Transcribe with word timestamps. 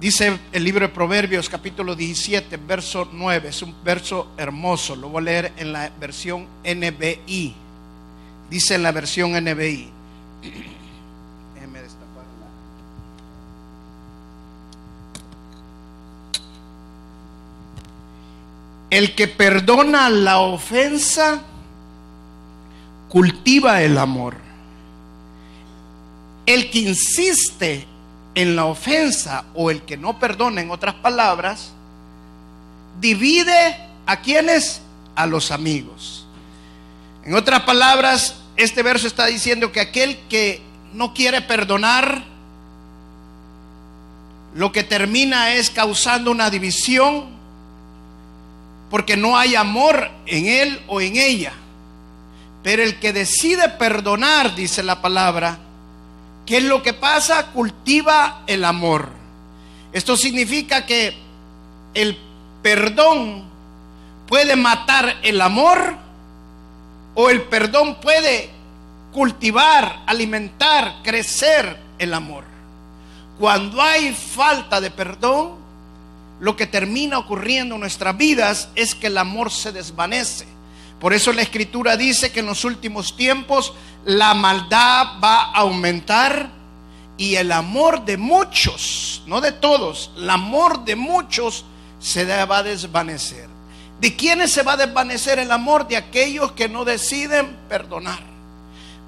Dice 0.00 0.38
el 0.52 0.64
libro 0.64 0.86
de 0.86 0.92
Proverbios 0.94 1.50
capítulo 1.50 1.94
17, 1.94 2.56
verso 2.56 3.06
9, 3.12 3.50
es 3.50 3.60
un 3.60 3.74
verso 3.84 4.28
hermoso, 4.38 4.96
lo 4.96 5.10
voy 5.10 5.20
a 5.20 5.24
leer 5.24 5.52
en 5.58 5.74
la 5.74 5.90
versión 6.00 6.46
NBI. 6.64 7.54
Dice 8.48 8.76
en 8.76 8.82
la 8.82 8.92
versión 8.92 9.32
NBI. 9.32 9.90
Déjeme 11.54 11.82
destapar 11.82 12.24
la- 12.40 12.48
El 18.96 19.14
que 19.14 19.28
perdona 19.28 20.08
la 20.08 20.38
ofensa 20.38 21.42
cultiva 23.10 23.82
el 23.82 23.98
amor. 23.98 24.36
El 26.46 26.70
que 26.70 26.78
insiste 26.78 27.86
en 28.34 28.56
la 28.56 28.64
ofensa 28.64 29.44
o 29.54 29.70
el 29.70 29.82
que 29.82 29.96
no 29.96 30.18
perdona, 30.18 30.60
en 30.60 30.70
otras 30.70 30.94
palabras, 30.96 31.72
divide 33.00 33.76
a 34.06 34.20
quienes? 34.20 34.82
A 35.14 35.26
los 35.26 35.50
amigos. 35.50 36.26
En 37.24 37.34
otras 37.34 37.62
palabras, 37.62 38.36
este 38.56 38.82
verso 38.82 39.06
está 39.06 39.26
diciendo 39.26 39.72
que 39.72 39.80
aquel 39.80 40.18
que 40.28 40.62
no 40.92 41.14
quiere 41.14 41.40
perdonar, 41.42 42.24
lo 44.54 44.72
que 44.72 44.82
termina 44.82 45.52
es 45.52 45.70
causando 45.70 46.30
una 46.30 46.50
división 46.50 47.26
porque 48.90 49.16
no 49.16 49.38
hay 49.38 49.54
amor 49.54 50.10
en 50.26 50.46
él 50.46 50.82
o 50.88 51.00
en 51.00 51.16
ella. 51.16 51.52
Pero 52.62 52.82
el 52.82 52.98
que 52.98 53.12
decide 53.12 53.68
perdonar, 53.68 54.54
dice 54.54 54.82
la 54.82 55.00
palabra, 55.00 55.58
¿qué 56.50 56.56
es 56.56 56.64
lo 56.64 56.82
que 56.82 56.94
pasa? 56.94 57.52
Cultiva 57.52 58.42
el 58.48 58.64
amor. 58.64 59.08
Esto 59.92 60.16
significa 60.16 60.84
que 60.84 61.16
el 61.94 62.18
perdón 62.60 63.44
puede 64.26 64.56
matar 64.56 65.18
el 65.22 65.40
amor 65.42 65.94
o 67.14 67.30
el 67.30 67.42
perdón 67.42 68.00
puede 68.00 68.50
cultivar, 69.12 70.00
alimentar, 70.06 70.96
crecer 71.04 71.76
el 72.00 72.12
amor. 72.14 72.42
Cuando 73.38 73.80
hay 73.80 74.12
falta 74.12 74.80
de 74.80 74.90
perdón, 74.90 75.52
lo 76.40 76.56
que 76.56 76.66
termina 76.66 77.18
ocurriendo 77.18 77.76
en 77.76 77.82
nuestras 77.82 78.16
vidas 78.16 78.70
es 78.74 78.96
que 78.96 79.06
el 79.06 79.18
amor 79.18 79.52
se 79.52 79.70
desvanece. 79.70 80.48
Por 81.00 81.14
eso 81.14 81.32
la 81.32 81.42
escritura 81.42 81.96
dice 81.96 82.30
que 82.30 82.40
en 82.40 82.46
los 82.46 82.64
últimos 82.64 83.16
tiempos 83.16 83.72
la 84.04 84.34
maldad 84.34 85.18
va 85.22 85.44
a 85.44 85.60
aumentar 85.60 86.50
y 87.16 87.36
el 87.36 87.52
amor 87.52 88.04
de 88.04 88.16
muchos, 88.16 89.22
no 89.26 89.40
de 89.40 89.52
todos, 89.52 90.10
el 90.16 90.28
amor 90.28 90.84
de 90.84 90.96
muchos 90.96 91.64
se 91.98 92.24
va 92.24 92.58
a 92.58 92.62
desvanecer. 92.62 93.48
¿De 94.00 94.16
quiénes 94.16 94.52
se 94.52 94.62
va 94.62 94.72
a 94.72 94.76
desvanecer 94.78 95.38
el 95.38 95.50
amor? 95.50 95.86
De 95.86 95.96
aquellos 95.96 96.52
que 96.52 96.68
no 96.68 96.84
deciden 96.84 97.56
perdonar. 97.68 98.20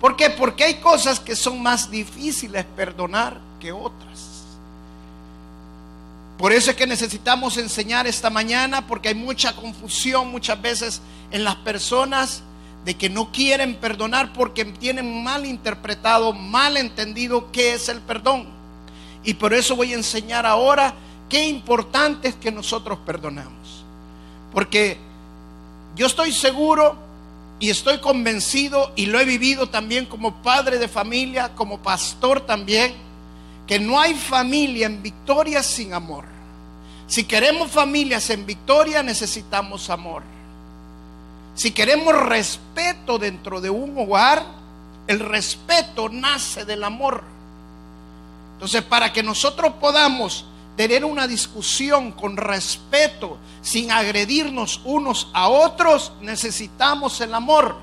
¿Por 0.00 0.16
qué? 0.16 0.30
Porque 0.30 0.64
hay 0.64 0.74
cosas 0.80 1.20
que 1.20 1.36
son 1.36 1.62
más 1.62 1.90
difíciles 1.90 2.66
perdonar 2.76 3.38
que 3.60 3.72
otras. 3.72 4.31
Por 6.42 6.52
eso 6.52 6.72
es 6.72 6.76
que 6.76 6.88
necesitamos 6.88 7.56
enseñar 7.56 8.08
esta 8.08 8.28
mañana, 8.28 8.84
porque 8.88 9.10
hay 9.10 9.14
mucha 9.14 9.54
confusión 9.54 10.32
muchas 10.32 10.60
veces 10.60 11.00
en 11.30 11.44
las 11.44 11.54
personas 11.54 12.42
de 12.84 12.94
que 12.94 13.08
no 13.08 13.30
quieren 13.30 13.76
perdonar 13.76 14.32
porque 14.32 14.64
tienen 14.64 15.22
mal 15.22 15.46
interpretado, 15.46 16.32
mal 16.32 16.76
entendido 16.76 17.52
qué 17.52 17.74
es 17.74 17.88
el 17.88 18.00
perdón. 18.00 18.48
Y 19.22 19.34
por 19.34 19.54
eso 19.54 19.76
voy 19.76 19.92
a 19.92 19.94
enseñar 19.94 20.44
ahora 20.44 20.94
qué 21.28 21.46
importante 21.46 22.30
es 22.30 22.34
que 22.34 22.50
nosotros 22.50 22.98
perdonamos. 23.06 23.84
Porque 24.50 24.98
yo 25.94 26.06
estoy 26.06 26.32
seguro 26.32 26.96
y 27.60 27.70
estoy 27.70 27.98
convencido 27.98 28.90
y 28.96 29.06
lo 29.06 29.20
he 29.20 29.24
vivido 29.24 29.68
también 29.68 30.06
como 30.06 30.42
padre 30.42 30.80
de 30.80 30.88
familia, 30.88 31.54
como 31.54 31.78
pastor 31.78 32.40
también, 32.40 32.94
que 33.72 33.80
no 33.80 33.98
hay 33.98 34.12
familia 34.12 34.84
en 34.84 35.02
victoria 35.02 35.62
sin 35.62 35.94
amor. 35.94 36.26
Si 37.06 37.24
queremos 37.24 37.70
familias 37.70 38.28
en 38.28 38.44
victoria, 38.44 39.02
necesitamos 39.02 39.88
amor. 39.88 40.22
Si 41.54 41.70
queremos 41.70 42.14
respeto 42.14 43.18
dentro 43.18 43.62
de 43.62 43.70
un 43.70 43.96
hogar, 43.96 44.44
el 45.06 45.20
respeto 45.20 46.10
nace 46.10 46.66
del 46.66 46.84
amor. 46.84 47.24
Entonces, 48.52 48.82
para 48.82 49.10
que 49.10 49.22
nosotros 49.22 49.72
podamos 49.80 50.44
tener 50.76 51.02
una 51.06 51.26
discusión 51.26 52.12
con 52.12 52.36
respeto, 52.36 53.38
sin 53.62 53.90
agredirnos 53.90 54.82
unos 54.84 55.28
a 55.32 55.48
otros, 55.48 56.12
necesitamos 56.20 57.22
el 57.22 57.32
amor. 57.32 57.76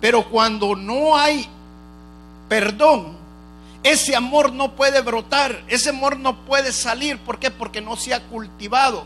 Pero 0.00 0.30
cuando 0.30 0.74
no 0.74 1.18
hay 1.18 1.46
perdón, 2.48 3.17
ese 3.82 4.16
amor 4.16 4.52
no 4.52 4.74
puede 4.74 5.00
brotar, 5.00 5.62
ese 5.68 5.90
amor 5.90 6.18
no 6.18 6.44
puede 6.44 6.72
salir. 6.72 7.18
¿Por 7.18 7.38
qué? 7.38 7.50
Porque 7.50 7.80
no 7.80 7.96
se 7.96 8.12
ha 8.14 8.24
cultivado. 8.24 9.04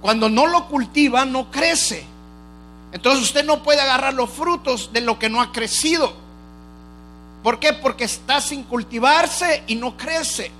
Cuando 0.00 0.28
no 0.28 0.46
lo 0.46 0.66
cultiva, 0.66 1.24
no 1.24 1.50
crece. 1.50 2.04
Entonces 2.92 3.24
usted 3.24 3.44
no 3.44 3.62
puede 3.62 3.80
agarrar 3.80 4.14
los 4.14 4.30
frutos 4.30 4.92
de 4.92 5.00
lo 5.00 5.18
que 5.18 5.28
no 5.28 5.40
ha 5.40 5.52
crecido. 5.52 6.12
¿Por 7.42 7.60
qué? 7.60 7.72
Porque 7.72 8.04
está 8.04 8.40
sin 8.40 8.64
cultivarse 8.64 9.62
y 9.66 9.76
no 9.76 9.96
crece. 9.96 10.50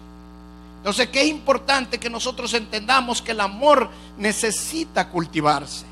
Entonces, 0.78 1.08
qué 1.08 1.22
es 1.22 1.28
importante 1.28 1.98
que 1.98 2.08
nosotros 2.08 2.54
entendamos 2.54 3.20
que 3.20 3.32
el 3.32 3.40
amor 3.40 3.90
necesita 4.16 5.08
cultivarse. 5.08 5.84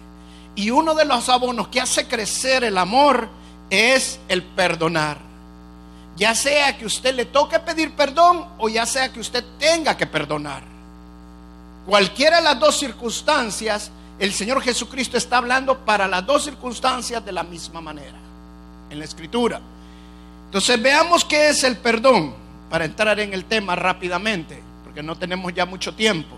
Y 0.54 0.70
uno 0.70 0.94
de 0.94 1.04
los 1.04 1.28
abonos 1.28 1.68
que 1.68 1.80
hace 1.80 2.06
crecer 2.06 2.64
el 2.64 2.78
amor 2.78 3.28
es 3.68 4.20
el 4.28 4.42
perdonar. 4.42 5.25
Ya 6.16 6.34
sea 6.34 6.76
que 6.76 6.86
usted 6.86 7.14
le 7.14 7.26
toque 7.26 7.58
pedir 7.60 7.92
perdón 7.92 8.46
o 8.58 8.68
ya 8.68 8.86
sea 8.86 9.12
que 9.12 9.20
usted 9.20 9.44
tenga 9.58 9.96
que 9.96 10.06
perdonar. 10.06 10.62
Cualquiera 11.86 12.38
de 12.38 12.42
las 12.42 12.58
dos 12.58 12.78
circunstancias, 12.78 13.90
el 14.18 14.32
Señor 14.32 14.62
Jesucristo 14.62 15.18
está 15.18 15.36
hablando 15.36 15.84
para 15.84 16.08
las 16.08 16.24
dos 16.24 16.44
circunstancias 16.44 17.24
de 17.24 17.32
la 17.32 17.42
misma 17.42 17.80
manera 17.80 18.18
en 18.90 18.98
la 18.98 19.04
escritura. 19.04 19.60
Entonces 20.46 20.80
veamos 20.80 21.24
qué 21.24 21.50
es 21.50 21.62
el 21.64 21.76
perdón 21.76 22.34
para 22.70 22.86
entrar 22.86 23.20
en 23.20 23.34
el 23.34 23.44
tema 23.44 23.76
rápidamente, 23.76 24.62
porque 24.84 25.02
no 25.02 25.16
tenemos 25.16 25.52
ya 25.52 25.66
mucho 25.66 25.94
tiempo, 25.94 26.36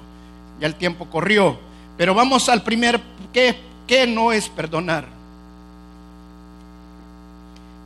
ya 0.61 0.67
el 0.67 0.75
tiempo 0.75 1.09
corrió. 1.09 1.59
Pero 1.97 2.15
vamos 2.15 2.49
al 2.49 2.63
primer, 2.63 3.01
¿qué, 3.33 3.61
qué 3.87 4.07
no 4.07 4.33
es 4.33 4.49
perdonar? 4.49 5.18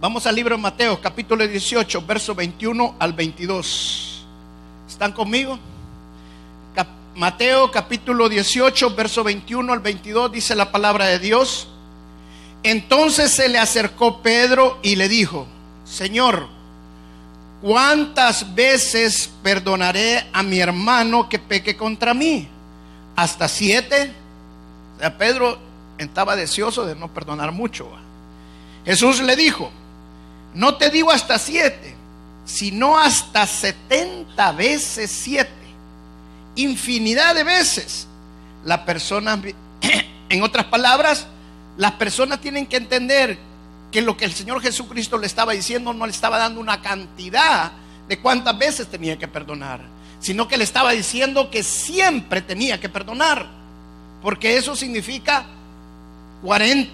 Vamos 0.03 0.27
al 0.27 0.35
libro 0.35 0.57
de 0.57 0.61
Mateo, 0.61 1.01
capítulo 1.01 1.47
18, 1.47 2.05
verso 2.05 2.35
21 2.35 2.97
al 2.99 3.13
22. 3.13 4.27
¿Están 4.89 5.13
conmigo? 5.13 5.57
Mateo, 7.15 7.71
capítulo 7.71 8.29
18, 8.29 8.97
verso 8.97 9.23
21 9.23 9.73
al 9.73 9.79
22, 9.79 10.33
dice 10.33 10.57
la 10.57 10.73
palabra 10.73 11.07
de 11.07 11.21
Dios. 11.21 11.69
Entonces 12.65 13.31
se 13.31 13.49
le 13.49 13.61
acercó 13.61 14.23
Pedro 14.23 14.81
y 14.83 14.97
le 14.97 15.09
dijo, 15.09 15.47
Señor, 15.85 16.49
¿cuántas 17.61 18.57
veces 18.57 19.31
perdonaré 19.45 20.27
a 20.33 20.43
mi 20.43 20.59
hermano 20.59 21.29
que 21.29 21.39
peque 21.39 21.77
contra 21.77 22.13
mí? 22.13 22.49
¿Hasta 23.15 23.47
siete? 23.47 24.13
O 24.97 24.99
sea, 24.99 25.17
Pedro 25.17 25.59
estaba 25.97 26.35
deseoso 26.35 26.87
de 26.87 26.97
no 26.97 27.07
perdonar 27.07 27.53
mucho. 27.53 27.89
Jesús 28.85 29.21
le 29.21 29.37
dijo, 29.37 29.71
no 30.55 30.77
te 30.77 30.91
digo 30.91 31.11
hasta 31.11 31.39
siete, 31.39 31.95
sino 32.45 32.99
hasta 32.99 33.47
setenta 33.47 34.53
veces 34.53 35.11
siete. 35.11 35.51
Infinidad 36.57 37.35
de 37.35 37.45
veces. 37.45 38.07
La 38.65 38.85
persona, 38.85 39.41
en 40.29 40.43
otras 40.43 40.67
palabras, 40.67 41.27
las 41.77 41.93
personas 41.93 42.41
tienen 42.41 42.67
que 42.67 42.77
entender 42.77 43.39
que 43.91 44.03
lo 44.03 44.17
que 44.17 44.25
el 44.25 44.33
Señor 44.33 44.61
Jesucristo 44.61 45.19
le 45.19 45.27
estaba 45.27 45.53
diciendo 45.53 45.93
no 45.93 46.07
le 46.07 46.13
estaba 46.13 46.39
dando 46.39 46.61
una 46.61 46.81
cantidad 46.81 47.73
de 48.09 48.19
cuántas 48.19 48.59
veces 48.59 48.89
tenía 48.89 49.19
que 49.19 49.29
perdonar, 49.29 49.81
sino 50.21 50.49
que 50.49 50.57
le 50.57 50.65
estaba 50.65 50.93
diciendo 50.93 51.51
que 51.51 51.63
siempre 51.63 52.43
tenía 52.43 52.81
que 52.81 52.89
perdonar, 52.89 53.47
porque 54.23 54.57
eso 54.57 54.77
significa 54.77 55.47
40, 56.43 56.91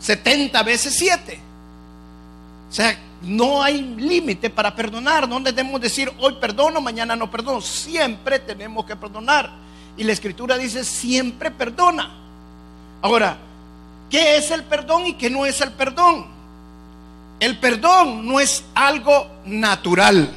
70 0.00 0.62
veces 0.64 0.94
7. 0.96 1.45
O 2.76 2.78
sea, 2.78 2.94
no 3.22 3.62
hay 3.62 3.80
límite 3.80 4.50
para 4.50 4.76
perdonar. 4.76 5.26
No 5.26 5.40
debemos 5.40 5.80
decir 5.80 6.12
hoy 6.18 6.34
perdono, 6.34 6.78
mañana 6.82 7.16
no 7.16 7.30
perdono. 7.30 7.62
Siempre 7.62 8.38
tenemos 8.38 8.84
que 8.84 8.94
perdonar. 8.94 9.50
Y 9.96 10.04
la 10.04 10.12
escritura 10.12 10.58
dice 10.58 10.84
siempre 10.84 11.50
perdona. 11.50 12.10
Ahora, 13.00 13.38
¿qué 14.10 14.36
es 14.36 14.50
el 14.50 14.62
perdón 14.64 15.06
y 15.06 15.14
qué 15.14 15.30
no 15.30 15.46
es 15.46 15.58
el 15.62 15.72
perdón? 15.72 16.26
El 17.40 17.58
perdón 17.60 18.28
no 18.28 18.40
es 18.40 18.62
algo 18.74 19.26
natural. 19.46 20.34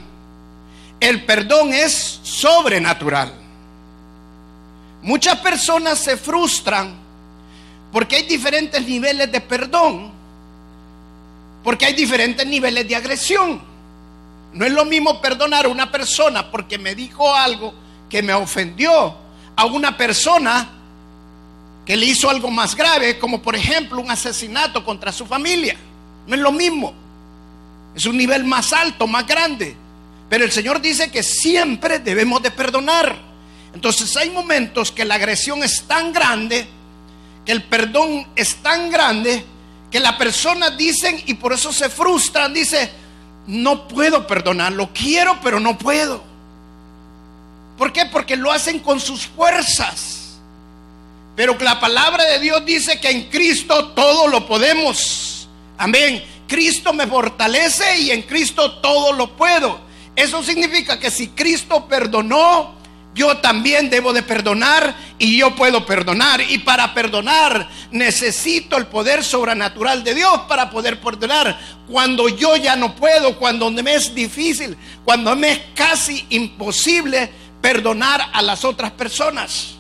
El 1.01 1.25
perdón 1.25 1.73
es 1.73 2.21
sobrenatural. 2.23 3.33
Muchas 5.01 5.37
personas 5.39 5.99
se 5.99 6.15
frustran 6.15 6.93
porque 7.91 8.15
hay 8.15 8.23
diferentes 8.23 8.81
niveles 8.87 9.29
de 9.29 9.41
perdón, 9.41 10.18
porque 11.63 11.85
hay 11.85 11.93
diferentes 11.93 12.45
niveles 12.45 12.87
de 12.87 12.95
agresión. 12.95 13.61
No 14.53 14.65
es 14.65 14.71
lo 14.71 14.85
mismo 14.85 15.21
perdonar 15.21 15.65
a 15.65 15.69
una 15.69 15.91
persona 15.91 16.49
porque 16.49 16.77
me 16.77 16.95
dijo 16.95 17.33
algo 17.33 17.73
que 18.09 18.23
me 18.23 18.33
ofendió 18.33 19.15
a 19.55 19.65
una 19.65 19.95
persona 19.95 20.69
que 21.85 21.97
le 21.97 22.05
hizo 22.05 22.29
algo 22.29 22.49
más 22.49 22.75
grave, 22.75 23.19
como 23.19 23.41
por 23.41 23.55
ejemplo 23.55 23.99
un 23.99 24.11
asesinato 24.11 24.83
contra 24.83 25.11
su 25.11 25.25
familia. 25.25 25.75
No 26.27 26.35
es 26.35 26.41
lo 26.41 26.51
mismo. 26.51 26.93
Es 27.95 28.05
un 28.05 28.17
nivel 28.17 28.43
más 28.43 28.73
alto, 28.73 29.07
más 29.07 29.25
grande. 29.25 29.75
Pero 30.29 30.45
el 30.45 30.51
Señor 30.51 30.79
dice 30.79 31.11
que 31.11 31.23
siempre 31.23 31.99
debemos 31.99 32.41
de 32.43 32.51
perdonar. 32.51 33.17
Entonces 33.73 34.15
hay 34.15 34.29
momentos 34.29 34.91
que 34.91 35.05
la 35.05 35.15
agresión 35.15 35.63
es 35.63 35.83
tan 35.83 36.13
grande, 36.13 36.67
que 37.45 37.51
el 37.51 37.63
perdón 37.63 38.27
es 38.35 38.57
tan 38.57 38.91
grande, 38.91 39.43
que 39.91 39.99
las 39.99 40.13
personas 40.13 40.77
dicen 40.77 41.21
y 41.25 41.35
por 41.35 41.53
eso 41.53 41.73
se 41.73 41.89
frustran, 41.89 42.53
dice, 42.53 42.91
no 43.47 43.87
puedo 43.87 44.27
perdonar, 44.27 44.71
lo 44.71 44.93
quiero 44.93 45.39
pero 45.41 45.59
no 45.59 45.77
puedo. 45.77 46.23
¿Por 47.77 47.93
qué? 47.93 48.05
Porque 48.05 48.35
lo 48.35 48.51
hacen 48.51 48.79
con 48.79 48.99
sus 48.99 49.25
fuerzas. 49.25 50.37
Pero 51.35 51.57
la 51.61 51.79
palabra 51.79 52.25
de 52.25 52.39
Dios 52.39 52.65
dice 52.65 52.99
que 52.99 53.09
en 53.09 53.29
Cristo 53.29 53.89
todo 53.89 54.27
lo 54.27 54.45
podemos. 54.45 55.47
Amén. 55.77 56.21
Cristo 56.47 56.91
me 56.91 57.07
fortalece 57.07 57.99
y 57.99 58.11
en 58.11 58.23
Cristo 58.23 58.79
todo 58.79 59.13
lo 59.13 59.37
puedo. 59.37 59.79
Eso 60.15 60.43
significa 60.43 60.99
que 60.99 61.09
si 61.09 61.29
Cristo 61.29 61.87
perdonó, 61.87 62.75
yo 63.15 63.37
también 63.37 63.89
debo 63.89 64.13
de 64.13 64.23
perdonar 64.23 64.95
y 65.17 65.37
yo 65.37 65.55
puedo 65.55 65.85
perdonar. 65.85 66.41
Y 66.41 66.59
para 66.59 66.93
perdonar 66.93 67.67
necesito 67.91 68.77
el 68.77 68.85
poder 68.87 69.23
sobrenatural 69.23 70.03
de 70.03 70.15
Dios 70.15 70.41
para 70.47 70.69
poder 70.69 71.01
perdonar. 71.01 71.59
Cuando 71.87 72.29
yo 72.29 72.55
ya 72.55 72.75
no 72.75 72.95
puedo, 72.95 73.37
cuando 73.37 73.71
me 73.71 73.95
es 73.95 74.13
difícil, 74.13 74.77
cuando 75.03 75.35
me 75.35 75.51
es 75.51 75.61
casi 75.73 76.25
imposible 76.29 77.29
perdonar 77.61 78.29
a 78.31 78.41
las 78.41 78.63
otras 78.63 78.91
personas. 78.91 79.75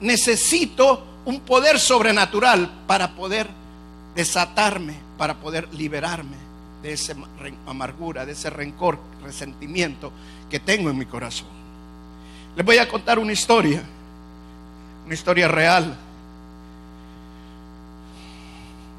Necesito 0.00 1.04
un 1.24 1.40
poder 1.40 1.80
sobrenatural 1.80 2.70
para 2.86 3.14
poder 3.14 3.48
desatarme, 4.14 4.94
para 5.18 5.34
poder 5.34 5.68
liberarme 5.74 6.36
de 6.82 6.92
esa 6.92 7.14
amargura, 7.66 8.24
de 8.24 8.32
ese 8.32 8.50
rencor, 8.50 8.98
resentimiento 9.22 10.12
que 10.50 10.60
tengo 10.60 10.90
en 10.90 10.98
mi 10.98 11.06
corazón. 11.06 11.63
Les 12.56 12.64
voy 12.64 12.78
a 12.78 12.88
contar 12.88 13.18
una 13.18 13.32
historia, 13.32 13.82
una 15.04 15.14
historia 15.14 15.48
real. 15.48 15.96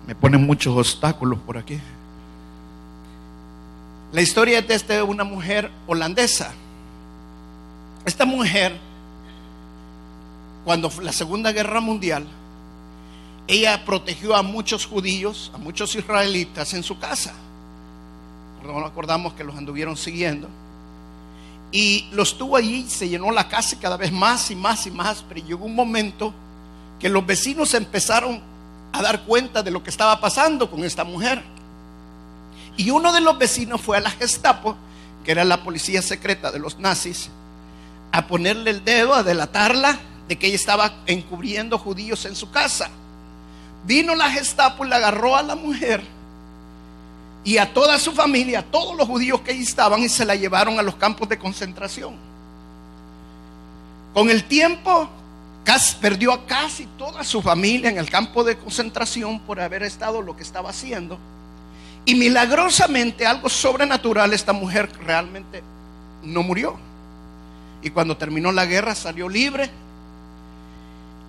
Me 0.07 0.13
ponen 0.13 0.45
muchos 0.45 0.75
obstáculos 0.77 1.39
por 1.39 1.57
aquí. 1.57 1.79
La 4.11 4.21
historia 4.21 4.59
es 4.59 4.87
de 4.87 5.01
una 5.01 5.23
mujer 5.23 5.71
holandesa. 5.87 6.53
Esta 8.05 8.25
mujer, 8.25 8.77
cuando 10.63 10.91
la 11.01 11.11
Segunda 11.11 11.51
Guerra 11.51 11.79
Mundial, 11.79 12.27
ella 13.47 13.85
protegió 13.85 14.35
a 14.35 14.41
muchos 14.41 14.85
judíos, 14.85 15.51
a 15.53 15.57
muchos 15.57 15.95
israelitas 15.95 16.73
en 16.73 16.83
su 16.83 16.99
casa. 16.99 17.33
No 18.63 18.85
acordamos 18.85 19.33
que 19.33 19.43
los 19.43 19.55
anduvieron 19.55 19.95
siguiendo. 19.95 20.49
Y 21.71 22.07
los 22.11 22.37
tuvo 22.37 22.55
allí, 22.55 22.87
se 22.89 23.09
llenó 23.09 23.31
la 23.31 23.47
casa 23.47 23.77
cada 23.79 23.97
vez 23.97 24.11
más 24.11 24.49
y 24.51 24.55
más 24.55 24.87
y 24.87 24.91
más, 24.91 25.23
pero 25.27 25.45
llegó 25.45 25.65
un 25.65 25.75
momento 25.75 26.33
que 26.99 27.09
los 27.09 27.25
vecinos 27.25 27.73
empezaron 27.73 28.41
a 28.93 29.01
dar 29.01 29.23
cuenta 29.23 29.61
de 29.61 29.71
lo 29.71 29.83
que 29.83 29.89
estaba 29.89 30.19
pasando 30.21 30.69
con 30.69 30.83
esta 30.83 31.03
mujer. 31.03 31.43
Y 32.77 32.89
uno 32.89 33.11
de 33.11 33.21
los 33.21 33.37
vecinos 33.37 33.81
fue 33.81 33.97
a 33.97 34.01
la 34.01 34.11
Gestapo, 34.11 34.75
que 35.23 35.31
era 35.31 35.43
la 35.43 35.63
policía 35.63 36.01
secreta 36.01 36.51
de 36.51 36.59
los 36.59 36.79
nazis, 36.79 37.29
a 38.11 38.27
ponerle 38.27 38.71
el 38.71 38.85
dedo, 38.85 39.13
a 39.13 39.23
delatarla 39.23 39.99
de 40.27 40.37
que 40.37 40.47
ella 40.47 40.55
estaba 40.55 40.93
encubriendo 41.05 41.77
judíos 41.77 42.25
en 42.25 42.35
su 42.35 42.51
casa. 42.51 42.89
Vino 43.85 44.15
la 44.15 44.29
Gestapo 44.31 44.85
y 44.85 44.89
le 44.89 44.95
agarró 44.95 45.35
a 45.35 45.43
la 45.43 45.55
mujer 45.55 46.14
y 47.45 47.57
a 47.57 47.73
toda 47.73 47.97
su 47.99 48.11
familia, 48.11 48.59
a 48.59 48.63
todos 48.63 48.97
los 48.97 49.07
judíos 49.07 49.39
que 49.41 49.51
allí 49.51 49.61
estaban 49.61 50.01
y 50.01 50.09
se 50.09 50.25
la 50.25 50.35
llevaron 50.35 50.77
a 50.79 50.81
los 50.81 50.95
campos 50.95 51.29
de 51.29 51.37
concentración. 51.37 52.15
Con 54.13 54.29
el 54.29 54.43
tiempo 54.45 55.09
perdió 55.99 56.33
a 56.33 56.45
casi 56.45 56.85
toda 56.97 57.23
su 57.23 57.41
familia 57.41 57.89
en 57.89 57.97
el 57.97 58.09
campo 58.09 58.43
de 58.43 58.57
concentración 58.57 59.39
por 59.39 59.59
haber 59.59 59.83
estado 59.83 60.21
lo 60.21 60.35
que 60.35 60.43
estaba 60.43 60.69
haciendo. 60.69 61.17
Y 62.05 62.15
milagrosamente, 62.15 63.25
algo 63.25 63.49
sobrenatural, 63.49 64.33
esta 64.33 64.53
mujer 64.53 64.89
realmente 65.03 65.63
no 66.23 66.43
murió. 66.43 66.77
Y 67.81 67.89
cuando 67.89 68.15
terminó 68.15 68.51
la 68.51 68.65
guerra 68.65 68.93
salió 68.95 69.27
libre. 69.27 69.69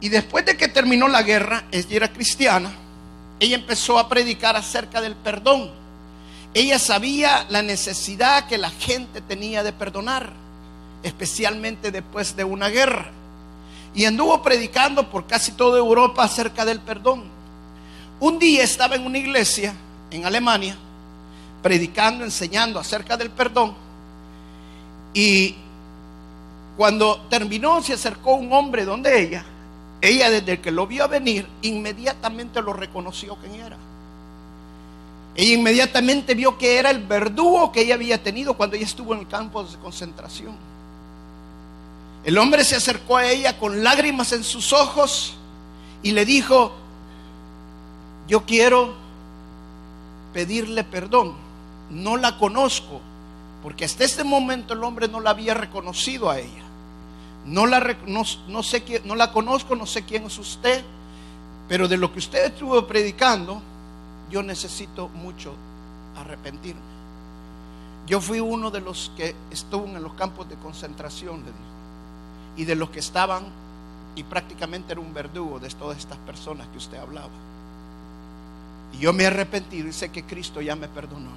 Y 0.01 0.11
después 0.11 0.45
de 0.45 0.57
que 0.57 0.69
terminó 0.69 1.09
la 1.09 1.23
guerra, 1.23 1.65
ella 1.73 1.97
era 1.97 2.13
cristiana, 2.13 2.71
ella 3.41 3.57
empezó 3.57 3.99
a 3.99 4.09
predicar 4.09 4.55
acerca 4.57 5.01
del 5.01 5.17
perdón. 5.17 5.86
Ella 6.57 6.79
sabía 6.79 7.45
la 7.51 7.61
necesidad 7.61 8.47
que 8.47 8.57
la 8.57 8.71
gente 8.71 9.21
tenía 9.21 9.63
de 9.63 9.75
perdonar, 9.75 10.33
especialmente 11.03 11.91
después 11.91 12.35
de 12.35 12.45
una 12.45 12.71
guerra. 12.71 13.11
Y 13.95 14.07
anduvo 14.07 14.41
predicando 14.41 15.11
por 15.11 15.27
casi 15.27 15.53
toda 15.53 15.79
Europa 15.79 16.25
acerca 16.25 16.65
del 16.65 16.81
perdón. 16.81 17.25
Un 18.21 18.39
día 18.39 18.63
estaba 18.63 18.97
en 18.97 19.05
una 19.05 19.19
iglesia 19.19 19.75
en 20.11 20.25
Alemania, 20.25 20.79
predicando, 21.63 22.25
enseñando 22.25 22.81
acerca 22.81 23.19
del 23.19 23.29
perdón. 23.29 23.75
Y 25.13 25.57
cuando 26.79 27.21
terminó, 27.29 27.83
se 27.83 27.93
acercó 27.93 28.33
un 28.33 28.51
hombre 28.55 28.87
donde 28.87 29.21
ella. 29.21 29.45
Ella 30.01 30.31
desde 30.31 30.59
que 30.63 30.71
lo 30.71 30.87
vio 30.87 31.07
venir, 31.07 31.47
inmediatamente 31.61 32.63
lo 32.63 32.73
reconoció 32.73 33.37
quién 33.43 33.57
era. 33.57 33.77
Ella 35.37 35.55
inmediatamente 35.55 36.35
vio 36.35 36.57
que 36.57 36.79
era 36.79 36.91
el 36.91 37.07
verdugo 37.07 37.71
que 37.71 37.83
ella 37.83 37.95
había 37.95 38.23
tenido 38.23 38.55
cuando 38.55 38.77
ella 38.77 38.87
estuvo 38.87 39.13
en 39.13 39.21
el 39.21 39.29
campo 39.29 39.63
de 39.63 39.77
concentración. 39.79 40.57
El 42.25 42.39
hombre 42.39 42.65
se 42.65 42.77
acercó 42.77 43.19
a 43.19 43.27
ella 43.27 43.59
con 43.59 43.85
lágrimas 43.85 44.33
en 44.33 44.43
sus 44.43 44.73
ojos 44.73 45.35
y 46.03 46.13
le 46.13 46.25
dijo, 46.25 46.73
yo 48.27 48.45
quiero 48.45 48.95
pedirle 50.33 50.85
perdón. 50.85 51.35
No 51.91 52.17
la 52.17 52.37
conozco, 52.37 53.01
porque 53.63 53.85
hasta 53.85 54.05
este 54.05 54.25
momento 54.25 54.75
el 54.75 54.83
hombre 54.83 55.07
no 55.07 55.21
la 55.21 55.31
había 55.31 55.55
reconocido 55.55 56.31
a 56.31 56.39
ella. 56.39 56.65
No 57.45 57.67
la, 57.67 57.97
no, 58.07 58.63
sé 58.63 58.83
quién, 58.83 59.03
no 59.07 59.15
la 59.15 59.33
conozco, 59.33 59.77
no 59.77 59.87
sé 59.87 60.05
quién 60.05 60.25
es 60.25 60.37
usted, 60.39 60.85
pero 61.69 61.87
de 61.87 61.97
lo 61.97 62.13
que 62.13 62.19
usted 62.19 62.47
estuvo 62.47 62.87
predicando, 62.87 63.63
yo 64.31 64.43
necesito 64.43 65.09
mucho 65.09 65.55
arrepentirme. 66.17 66.97
Yo 68.07 68.21
fui 68.21 68.41
uno 68.41 68.71
de 68.71 68.81
los 68.81 69.13
que 69.17 69.35
estuvo 69.51 69.87
en 69.87 70.03
los 70.03 70.15
campos 70.15 70.49
de 70.49 70.57
concentración, 70.57 71.41
le 71.41 71.47
dijo, 71.47 72.57
y 72.57 72.65
de 72.65 72.77
los 72.77 72.91
que 72.91 73.01
estaban, 73.01 73.45
y 74.15 74.23
prácticamente 74.23 74.93
era 74.93 75.01
un 75.01 75.13
verdugo 75.13 75.59
de 75.59 75.69
todas 75.71 75.99
estas 75.99 76.19
personas 76.19 76.69
que 76.69 76.79
usted 76.79 76.99
hablaba. 76.99 77.29
Y 78.95 78.99
yo 78.99 79.13
me 79.13 79.25
he 79.25 79.63
y 79.73 79.93
sé 79.93 80.11
que 80.11 80.23
Cristo 80.25 80.61
ya 80.61 80.77
me 80.77 80.89
perdonó, 80.89 81.31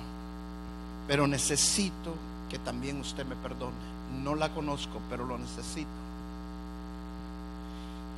pero 1.08 1.28
necesito 1.28 2.14
que 2.50 2.60
también 2.60 3.00
usted 3.00 3.26
me 3.26 3.36
perdone 3.36 4.00
no 4.24 4.36
la 4.36 4.50
conozco, 4.50 5.00
pero 5.10 5.26
lo 5.26 5.38
necesito. 5.38 5.88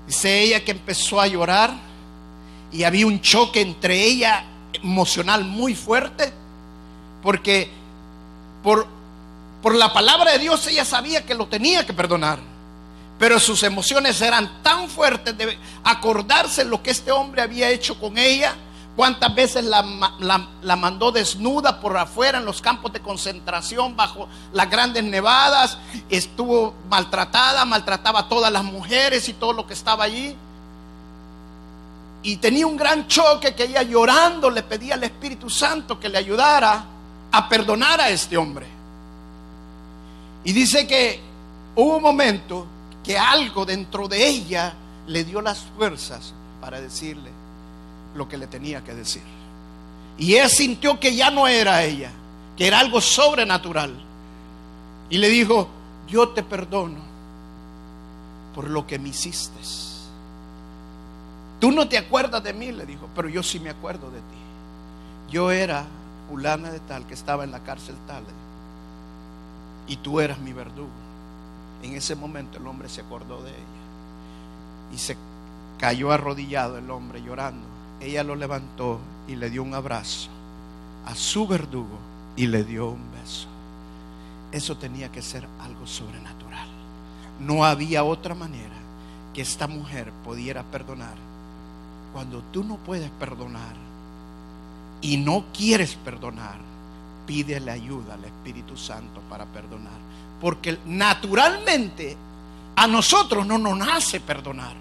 Dice 0.07 0.41
ella 0.41 0.63
que 0.63 0.71
empezó 0.71 1.21
a 1.21 1.27
llorar 1.27 1.73
y 2.71 2.83
había 2.83 3.05
un 3.05 3.21
choque 3.21 3.61
entre 3.61 4.03
ella 4.03 4.43
emocional 4.73 5.43
muy 5.43 5.75
fuerte, 5.75 6.31
porque 7.21 7.69
por, 8.63 8.87
por 9.61 9.75
la 9.75 9.93
palabra 9.93 10.31
de 10.31 10.39
Dios 10.39 10.65
ella 10.67 10.85
sabía 10.85 11.25
que 11.25 11.35
lo 11.35 11.47
tenía 11.47 11.85
que 11.85 11.93
perdonar, 11.93 12.39
Pero 13.19 13.39
sus 13.39 13.61
emociones 13.63 14.19
eran 14.21 14.63
tan 14.63 14.89
fuertes 14.89 15.37
de 15.37 15.57
acordarse 15.83 16.65
lo 16.65 16.81
que 16.81 16.91
este 16.91 17.11
hombre 17.11 17.41
había 17.41 17.69
hecho 17.69 17.99
con 17.99 18.17
ella. 18.17 18.55
Cuántas 18.95 19.33
veces 19.33 19.63
la, 19.63 19.85
la, 20.19 20.75
mandó 20.75 21.11
desnuda 21.11 21.79
por 21.79 21.95
afuera 21.95 22.39
en 22.39 22.45
los 22.45 22.61
campos 22.61 22.91
de 22.91 22.99
concentración 22.99 23.95
bajo 23.95 24.27
las 24.51 24.69
grandes 24.69 25.03
nevadas. 25.03 25.77
Estuvo 26.09 26.73
maltratada, 26.89 27.63
maltrataba 27.63 28.21
a 28.21 28.27
todas 28.27 28.51
las 28.51 28.63
mujeres 28.63 29.29
y 29.29 29.33
todo 29.33 29.53
lo 29.53 29.65
que 29.65 29.73
estaba 29.73 30.03
allí. 30.03 30.35
Y 32.23 32.37
tenía 32.37 32.67
un 32.67 32.77
gran 32.77 33.07
choque 33.07 33.55
que 33.55 33.63
ella 33.63 33.81
llorando 33.81 34.49
le 34.49 34.63
pedía 34.63 34.93
al 34.93 35.03
Espíritu 35.03 35.49
Santo 35.49 35.99
que 35.99 36.09
le 36.09 36.17
ayudara 36.17 36.85
a 37.31 37.49
perdonar 37.49 37.99
a 37.99 38.09
este 38.09 38.37
hombre. 38.37 38.67
Y 40.43 40.53
dice 40.53 40.87
que 40.87 41.19
hubo 41.75 41.97
un 41.97 42.03
momento 42.03 42.67
que 43.03 43.17
algo 43.17 43.65
dentro 43.65 44.07
de 44.07 44.27
ella 44.27 44.73
le 45.07 45.23
dio 45.23 45.41
las 45.41 45.59
fuerzas 45.77 46.33
para 46.59 46.79
decirle 46.79 47.31
lo 48.15 48.27
que 48.27 48.37
le 48.37 48.47
tenía 48.47 48.83
que 48.83 48.93
decir. 48.93 49.23
Y 50.17 50.33
ella 50.33 50.49
sintió 50.49 50.99
que 50.99 51.15
ya 51.15 51.31
no 51.31 51.47
era 51.47 51.83
ella, 51.83 52.11
que 52.55 52.67
era 52.67 52.79
algo 52.79 53.01
sobrenatural. 53.01 53.93
Y 55.09 55.17
le 55.17 55.29
dijo, 55.29 55.67
yo 56.07 56.29
te 56.29 56.43
perdono 56.43 56.99
por 58.53 58.69
lo 58.69 58.85
que 58.85 58.99
me 58.99 59.09
hiciste. 59.09 59.59
Tú 61.61 61.71
no 61.71 61.87
te 61.87 61.99
acuerdas 61.99 62.43
de 62.43 62.53
mí, 62.53 62.71
le 62.71 62.87
dijo, 62.87 63.07
pero 63.15 63.29
yo 63.29 63.43
sí 63.43 63.59
me 63.59 63.69
acuerdo 63.69 64.09
de 64.09 64.17
ti. 64.17 65.29
Yo 65.29 65.51
era 65.51 65.85
fulana 66.27 66.71
de 66.71 66.79
tal 66.79 67.05
que 67.05 67.13
estaba 67.13 67.43
en 67.43 67.51
la 67.51 67.59
cárcel 67.59 67.95
tal. 68.07 68.23
Y 69.87 69.97
tú 69.97 70.19
eras 70.19 70.39
mi 70.39 70.53
verdugo. 70.53 70.89
En 71.83 71.93
ese 71.93 72.15
momento 72.15 72.57
el 72.57 72.65
hombre 72.65 72.89
se 72.89 73.01
acordó 73.01 73.43
de 73.43 73.51
ella. 73.51 74.91
Y 74.91 74.97
se 74.97 75.15
cayó 75.77 76.11
arrodillado 76.11 76.79
el 76.79 76.89
hombre 76.89 77.21
llorando. 77.21 77.67
Ella 77.99 78.23
lo 78.23 78.35
levantó 78.35 78.99
y 79.27 79.35
le 79.35 79.51
dio 79.51 79.61
un 79.61 79.75
abrazo 79.75 80.29
a 81.05 81.13
su 81.13 81.45
verdugo 81.45 81.99
y 82.35 82.47
le 82.47 82.63
dio 82.63 82.89
un 82.89 83.11
beso. 83.11 83.47
Eso 84.51 84.77
tenía 84.77 85.11
que 85.11 85.21
ser 85.21 85.47
algo 85.59 85.85
sobrenatural. 85.85 86.67
No 87.39 87.65
había 87.65 88.03
otra 88.03 88.33
manera 88.33 88.75
que 89.31 89.41
esta 89.41 89.67
mujer 89.67 90.11
pudiera 90.23 90.63
perdonar. 90.63 91.30
Cuando 92.13 92.41
tú 92.51 92.63
no 92.63 92.77
puedes 92.77 93.09
perdonar 93.11 93.75
y 95.01 95.17
no 95.17 95.45
quieres 95.53 95.95
perdonar, 95.95 96.57
pídele 97.25 97.71
ayuda 97.71 98.15
al 98.15 98.25
Espíritu 98.25 98.75
Santo 98.75 99.21
para 99.29 99.45
perdonar. 99.45 99.99
Porque 100.41 100.79
naturalmente 100.85 102.17
a 102.75 102.87
nosotros 102.87 103.45
no 103.45 103.57
nos 103.57 103.77
nace 103.77 104.19
perdonar. 104.19 104.75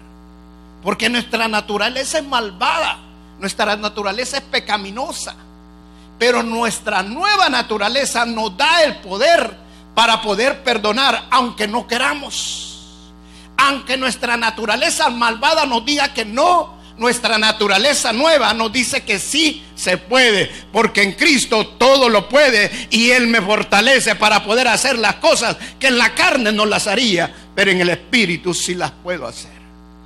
Porque 0.83 1.09
nuestra 1.09 1.47
naturaleza 1.47 2.17
es 2.19 2.25
malvada, 2.25 2.97
nuestra 3.39 3.75
naturaleza 3.75 4.37
es 4.37 4.43
pecaminosa. 4.43 5.35
Pero 6.17 6.43
nuestra 6.43 7.03
nueva 7.03 7.49
naturaleza 7.49 8.25
nos 8.25 8.55
da 8.57 8.83
el 8.83 8.97
poder 8.97 9.57
para 9.95 10.21
poder 10.21 10.63
perdonar, 10.63 11.27
aunque 11.31 11.67
no 11.67 11.87
queramos. 11.87 12.67
Aunque 13.57 13.97
nuestra 13.97 14.37
naturaleza 14.37 15.09
malvada 15.09 15.65
nos 15.65 15.85
diga 15.85 16.13
que 16.13 16.25
no, 16.25 16.80
nuestra 16.97 17.37
naturaleza 17.37 18.13
nueva 18.13 18.53
nos 18.53 18.71
dice 18.71 19.03
que 19.03 19.19
sí 19.19 19.63
se 19.75 19.97
puede, 19.97 20.49
porque 20.71 21.01
en 21.03 21.13
Cristo 21.13 21.67
todo 21.67 22.09
lo 22.09 22.29
puede 22.29 22.71
y 22.89 23.11
Él 23.11 23.27
me 23.27 23.41
fortalece 23.41 24.15
para 24.15 24.43
poder 24.43 24.67
hacer 24.67 24.97
las 24.97 25.15
cosas 25.15 25.57
que 25.79 25.87
en 25.87 25.97
la 25.97 26.13
carne 26.13 26.51
no 26.51 26.65
las 26.65 26.87
haría, 26.87 27.33
pero 27.55 27.71
en 27.71 27.81
el 27.81 27.89
Espíritu 27.89 28.53
sí 28.53 28.75
las 28.75 28.91
puedo 28.91 29.27
hacer. 29.27 29.51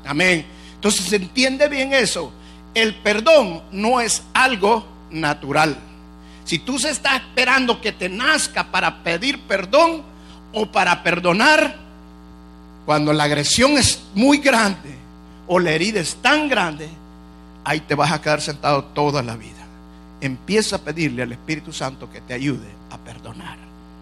Amén. 0.06 0.46
Entonces 0.76 1.06
se 1.06 1.16
entiende 1.18 1.68
bien 1.68 1.94
eso. 1.94 2.32
El 2.74 2.96
perdón 2.96 3.64
no 3.72 4.02
es 4.02 4.24
algo 4.34 4.86
natural. 5.10 5.78
Si 6.44 6.60
tú 6.60 6.78
se 6.78 6.92
estás 6.92 7.16
esperando 7.16 7.82
que 7.82 7.92
te 7.92 8.08
nazca 8.08 8.72
para 8.72 9.04
pedir 9.04 9.40
perdón 9.42 10.04
o 10.54 10.68
para 10.72 11.02
perdonar, 11.02 11.76
cuando 12.86 13.12
la 13.12 13.24
agresión 13.24 13.78
es 13.78 14.00
muy 14.14 14.38
grande, 14.38 15.05
o 15.48 15.60
la 15.60 15.72
herida 15.72 16.00
es 16.00 16.16
tan 16.16 16.50
grande, 16.50 16.90
ahí 17.64 17.82
te 17.82 17.96
vas 17.96 18.12
a 18.12 18.22
quedar 18.22 18.42
sentado 18.42 18.84
toda 18.86 19.22
la 19.22 19.36
vida. 19.36 19.52
Empieza 20.22 20.78
a 20.78 20.80
pedirle 20.80 21.24
al 21.24 21.32
Espíritu 21.32 21.74
Santo 21.74 22.10
que 22.10 22.22
te 22.22 22.34
ayude 22.34 22.68
a 22.90 22.98
perdonar. 22.98 23.58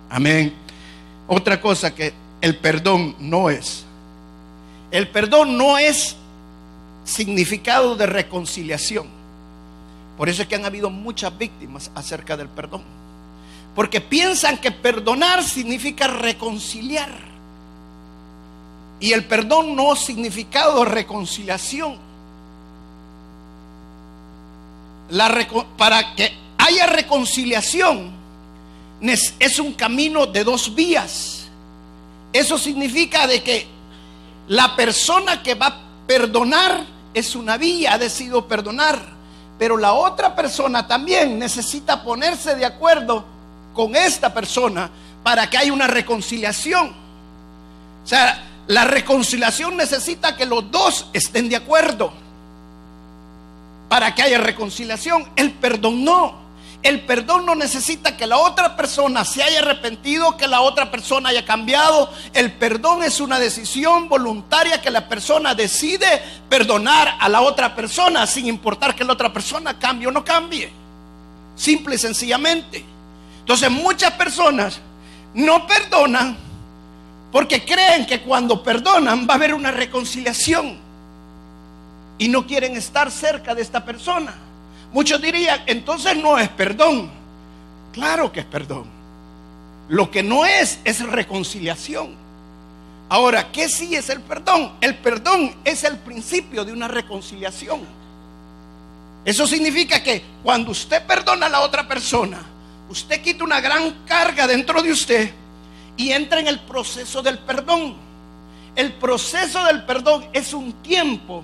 Amén. 0.09 0.53
Otra 1.27 1.59
cosa 1.59 1.93
que 1.93 2.13
el 2.41 2.57
perdón 2.57 3.15
no 3.19 3.49
es. 3.49 3.85
El 4.91 5.07
perdón 5.07 5.57
no 5.57 5.77
es 5.77 6.15
significado 7.03 7.95
de 7.95 8.05
reconciliación. 8.05 9.07
Por 10.17 10.29
eso 10.29 10.43
es 10.43 10.47
que 10.47 10.55
han 10.55 10.65
habido 10.65 10.89
muchas 10.89 11.35
víctimas 11.37 11.89
acerca 11.95 12.37
del 12.37 12.47
perdón. 12.47 12.83
Porque 13.75 14.01
piensan 14.01 14.59
que 14.59 14.71
perdonar 14.71 15.43
significa 15.43 16.07
reconciliar. 16.07 17.32
Y 19.03 19.11
el 19.11 19.25
perdón 19.25 19.75
no 19.75 19.97
significado 19.97 20.85
reconciliación. 20.85 21.97
para 25.77 26.15
que 26.15 26.31
haya 26.57 26.85
reconciliación 26.85 28.13
es 29.01 29.59
un 29.59 29.73
camino 29.73 30.25
de 30.25 30.45
dos 30.45 30.73
vías. 30.73 31.47
Eso 32.31 32.57
significa 32.57 33.27
de 33.27 33.43
que 33.43 33.67
la 34.47 34.73
persona 34.77 35.43
que 35.43 35.55
va 35.55 35.67
a 35.67 35.81
perdonar 36.07 36.85
es 37.13 37.35
una 37.35 37.57
vía, 37.57 37.95
ha 37.95 37.97
decidido 37.97 38.47
perdonar, 38.47 39.05
pero 39.59 39.75
la 39.75 39.91
otra 39.91 40.33
persona 40.33 40.87
también 40.87 41.37
necesita 41.37 42.01
ponerse 42.01 42.55
de 42.55 42.65
acuerdo 42.65 43.25
con 43.73 43.97
esta 43.97 44.33
persona 44.33 44.89
para 45.23 45.49
que 45.49 45.57
haya 45.57 45.73
una 45.73 45.87
reconciliación. 45.87 46.95
O 48.01 48.07
sea, 48.07 48.51
la 48.67 48.85
reconciliación 48.85 49.75
necesita 49.75 50.35
que 50.35 50.45
los 50.45 50.71
dos 50.71 51.07
estén 51.13 51.49
de 51.49 51.57
acuerdo 51.57 52.13
para 53.89 54.15
que 54.15 54.23
haya 54.23 54.37
reconciliación. 54.37 55.27
El 55.35 55.51
perdón 55.51 56.03
no. 56.03 56.43
El 56.81 57.01
perdón 57.01 57.45
no 57.45 57.55
necesita 57.55 58.17
que 58.17 58.27
la 58.27 58.37
otra 58.37 58.75
persona 58.75 59.23
se 59.23 59.41
haya 59.41 59.59
arrepentido, 59.59 60.35
que 60.35 60.47
la 60.47 60.61
otra 60.61 60.91
persona 60.91 61.29
haya 61.29 61.45
cambiado. 61.45 62.11
El 62.33 62.51
perdón 62.51 63.03
es 63.03 63.21
una 63.21 63.39
decisión 63.39 64.09
voluntaria 64.09 64.81
que 64.81 64.91
la 64.91 65.07
persona 65.07 65.55
decide 65.55 66.21
perdonar 66.49 67.15
a 67.19 67.29
la 67.29 67.41
otra 67.41 67.73
persona 67.73 68.27
sin 68.27 68.47
importar 68.47 68.95
que 68.95 69.05
la 69.05 69.13
otra 69.13 69.31
persona 69.31 69.79
cambie 69.79 70.07
o 70.07 70.11
no 70.11 70.25
cambie. 70.25 70.71
Simple 71.55 71.95
y 71.95 71.99
sencillamente. 71.99 72.83
Entonces 73.39 73.71
muchas 73.71 74.11
personas 74.13 74.79
no 75.33 75.65
perdonan 75.65 76.37
porque 77.33 77.65
creen 77.65 78.05
que 78.05 78.21
cuando 78.21 78.61
perdonan 78.61 79.27
va 79.27 79.33
a 79.33 79.37
haber 79.37 79.55
una 79.55 79.71
reconciliación. 79.71 80.77
Y 82.19 82.27
no 82.27 82.45
quieren 82.45 82.77
estar 82.77 83.09
cerca 83.09 83.55
de 83.55 83.63
esta 83.63 83.83
persona. 83.83 84.35
Muchos 84.93 85.19
dirían, 85.19 85.63
entonces 85.65 86.15
no 86.15 86.37
es 86.37 86.47
perdón. 86.49 87.09
Claro 87.91 88.31
que 88.31 88.41
es 88.41 88.45
perdón. 88.45 88.85
Lo 89.89 90.11
que 90.11 90.21
no 90.21 90.45
es 90.45 90.77
es 90.83 90.99
reconciliación. 90.99 92.13
Ahora, 93.09 93.51
¿qué 93.51 93.67
sí 93.67 93.95
es 93.95 94.09
el 94.09 94.21
perdón? 94.21 94.73
El 94.79 94.95
perdón 94.97 95.55
es 95.65 95.83
el 95.83 95.97
principio 95.97 96.63
de 96.63 96.71
una 96.71 96.87
reconciliación. 96.87 97.81
Eso 99.25 99.47
significa 99.47 100.03
que 100.03 100.23
cuando 100.43 100.69
usted 100.69 101.03
perdona 101.07 101.47
a 101.47 101.49
la 101.49 101.61
otra 101.61 101.87
persona, 101.87 102.43
usted 102.89 103.23
quita 103.23 103.43
una 103.43 103.59
gran 103.59 104.03
carga 104.05 104.45
dentro 104.45 104.83
de 104.83 104.91
usted 104.91 105.33
y 105.97 106.11
entra 106.11 106.39
en 106.39 106.47
el 106.47 106.59
proceso 106.59 107.21
del 107.21 107.39
perdón. 107.39 107.95
El 108.75 108.93
proceso 108.93 109.63
del 109.65 109.83
perdón 109.83 110.25
es 110.33 110.53
un 110.53 110.73
tiempo 110.81 111.43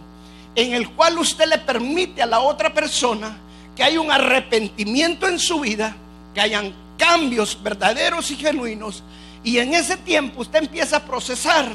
en 0.56 0.74
el 0.74 0.90
cual 0.92 1.20
usted 1.20 1.48
le 1.48 1.60
permite 1.60 2.22
a 2.22 2.26
la 2.26 2.40
otra 2.40 2.74
persona 2.74 3.38
que 3.76 3.84
haya 3.84 4.02
un 4.02 4.12
arrepentimiento 4.12 5.28
en 5.28 5.40
su 5.40 5.60
vida, 5.60 5.96
que 6.34 6.42
hayan 6.42 6.74
cambios 6.98 7.62
verdaderos 7.62 8.30
y 8.32 8.36
genuinos, 8.36 9.04
y 9.44 9.58
en 9.58 9.74
ese 9.74 9.96
tiempo 9.98 10.42
usted 10.42 10.60
empieza 10.60 10.98
a 10.98 11.06
procesar 11.06 11.66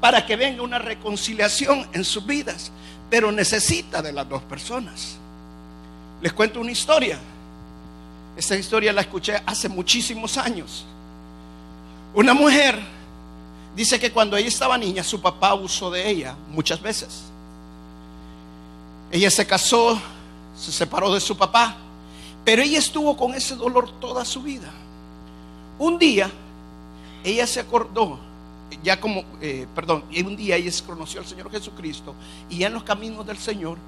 para 0.00 0.24
que 0.24 0.36
venga 0.36 0.62
una 0.62 0.78
reconciliación 0.78 1.88
en 1.92 2.04
sus 2.04 2.24
vidas, 2.24 2.70
pero 3.10 3.32
necesita 3.32 4.00
de 4.00 4.12
las 4.12 4.28
dos 4.28 4.42
personas. 4.42 5.16
Les 6.22 6.32
cuento 6.32 6.60
una 6.60 6.70
historia. 6.70 7.18
Esta 8.36 8.56
historia 8.56 8.92
la 8.92 9.00
escuché 9.00 9.42
hace 9.44 9.68
muchísimos 9.68 10.36
años. 10.38 10.86
Una 12.14 12.34
mujer 12.34 12.78
dice 13.76 14.00
que 14.00 14.12
cuando 14.12 14.36
ella 14.36 14.48
estaba 14.48 14.76
niña, 14.76 15.02
su 15.02 15.20
papá 15.20 15.50
abusó 15.50 15.90
de 15.90 16.08
ella 16.08 16.36
muchas 16.48 16.80
veces. 16.80 17.22
Ella 19.10 19.30
se 19.30 19.46
casó, 19.46 20.00
se 20.56 20.72
separó 20.72 21.12
de 21.12 21.20
su 21.20 21.36
papá, 21.36 21.76
pero 22.44 22.62
ella 22.62 22.78
estuvo 22.78 23.16
con 23.16 23.34
ese 23.34 23.56
dolor 23.56 23.90
toda 24.00 24.24
su 24.24 24.42
vida. 24.42 24.70
Un 25.78 25.98
día, 25.98 26.30
ella 27.24 27.46
se 27.46 27.60
acordó 27.60 28.18
ya 28.82 29.00
como, 29.00 29.24
eh, 29.40 29.66
perdón, 29.74 30.04
un 30.24 30.36
día 30.36 30.56
ella 30.56 30.70
se 30.70 30.84
conoció 30.84 31.20
al 31.20 31.26
Señor 31.26 31.50
Jesucristo 31.50 32.14
y 32.48 32.58
ya 32.58 32.68
en 32.68 32.74
los 32.74 32.84
caminos 32.84 33.26
del 33.26 33.38
Señor, 33.38 33.78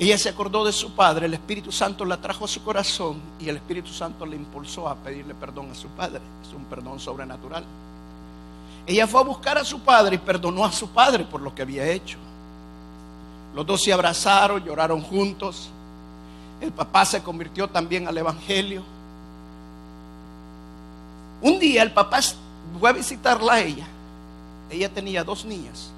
ella 0.00 0.16
se 0.16 0.30
acordó 0.30 0.64
de 0.64 0.72
su 0.72 0.92
padre, 0.92 1.26
el 1.26 1.34
Espíritu 1.34 1.70
Santo 1.70 2.06
la 2.06 2.16
trajo 2.16 2.46
a 2.46 2.48
su 2.48 2.64
corazón 2.64 3.20
y 3.38 3.50
el 3.50 3.56
Espíritu 3.56 3.92
Santo 3.92 4.24
le 4.24 4.34
impulsó 4.34 4.88
a 4.88 4.94
pedirle 4.94 5.34
perdón 5.34 5.70
a 5.70 5.74
su 5.74 5.88
padre. 5.88 6.22
Es 6.42 6.54
un 6.54 6.64
perdón 6.64 6.98
sobrenatural. 6.98 7.62
Ella 8.86 9.06
fue 9.06 9.20
a 9.20 9.24
buscar 9.24 9.58
a 9.58 9.64
su 9.64 9.80
padre 9.80 10.16
y 10.16 10.18
perdonó 10.18 10.64
a 10.64 10.72
su 10.72 10.88
padre 10.88 11.24
por 11.24 11.42
lo 11.42 11.54
que 11.54 11.60
había 11.60 11.86
hecho. 11.86 12.16
Los 13.54 13.66
dos 13.66 13.82
se 13.82 13.92
abrazaron, 13.92 14.64
lloraron 14.64 15.02
juntos. 15.02 15.68
El 16.62 16.72
papá 16.72 17.04
se 17.04 17.22
convirtió 17.22 17.68
también 17.68 18.08
al 18.08 18.16
Evangelio. 18.16 18.82
Un 21.42 21.58
día 21.58 21.82
el 21.82 21.92
papá 21.92 22.20
fue 22.78 22.88
a 22.88 22.94
visitarla 22.94 23.52
a 23.52 23.60
ella. 23.60 23.86
Ella 24.70 24.88
tenía 24.88 25.24
dos 25.24 25.44
niñas. 25.44 25.90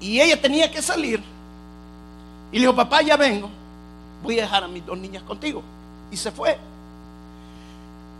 Y 0.00 0.20
ella 0.20 0.40
tenía 0.40 0.70
que 0.70 0.80
salir. 0.80 1.20
Y 2.52 2.56
le 2.56 2.60
dijo, 2.62 2.74
papá, 2.74 3.02
ya 3.02 3.16
vengo. 3.16 3.50
Voy 4.22 4.38
a 4.38 4.42
dejar 4.42 4.64
a 4.64 4.68
mis 4.68 4.84
dos 4.84 4.98
niñas 4.98 5.22
contigo. 5.22 5.62
Y 6.10 6.16
se 6.16 6.30
fue. 6.30 6.58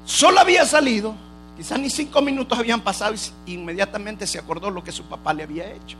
Solo 0.04 0.40
había 0.40 0.64
salido. 0.64 1.14
Quizás 1.56 1.78
ni 1.78 1.90
cinco 1.90 2.22
minutos 2.22 2.56
habían 2.58 2.80
pasado 2.80 3.14
y 3.44 3.52
inmediatamente 3.52 4.26
se 4.26 4.38
acordó 4.38 4.70
lo 4.70 4.84
que 4.84 4.92
su 4.92 5.02
papá 5.04 5.34
le 5.34 5.42
había 5.42 5.72
hecho. 5.72 5.96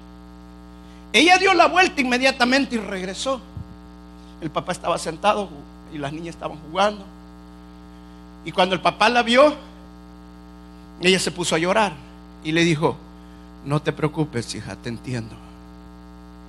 Ella 1.13 1.37
dio 1.39 1.53
la 1.53 1.67
vuelta 1.67 2.01
inmediatamente 2.01 2.77
y 2.77 2.79
regresó. 2.79 3.41
El 4.41 4.51
papá 4.51 4.73
estaba 4.73 4.99
sentado 4.99 5.49
y 5.93 5.99
las 5.99 6.13
niñas 6.13 6.37
estaban 6.37 6.59
jugando. 6.69 7.05
Y 8.45 8.53
cuando 8.53 8.75
el 8.75 8.81
papá 8.81 9.09
la 9.09 9.23
vio, 9.23 9.55
ella 11.01 11.19
se 11.19 11.31
puso 11.31 11.57
a 11.57 11.59
llorar 11.59 11.93
y 12.45 12.53
le 12.53 12.63
dijo, 12.65 12.97
no 13.65 13.83
te 13.83 13.93
preocupes, 13.93 14.55
hija, 14.55 14.77
te 14.77 14.89
entiendo. 14.89 15.35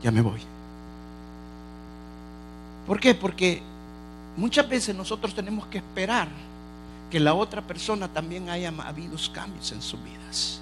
Ya 0.03 0.11
me 0.11 0.21
voy. 0.21 0.41
¿Por 2.89 2.99
qué? 2.99 3.13
Porque 3.13 3.61
muchas 4.35 4.67
veces 4.67 4.95
nosotros 4.95 5.35
tenemos 5.35 5.67
que 5.67 5.77
esperar 5.77 6.27
que 7.11 7.19
la 7.19 7.35
otra 7.35 7.61
persona 7.61 8.07
también 8.07 8.49
haya 8.49 8.73
habido 8.83 9.15
cambios 9.31 9.71
en 9.71 9.79
sus 9.83 10.03
vidas 10.03 10.59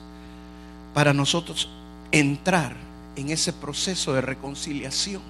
para 0.94 1.14
nosotros 1.14 1.70
entrar 2.12 2.76
en 3.16 3.30
ese 3.30 3.54
proceso 3.54 4.12
de 4.12 4.20
reconciliación. 4.20 5.22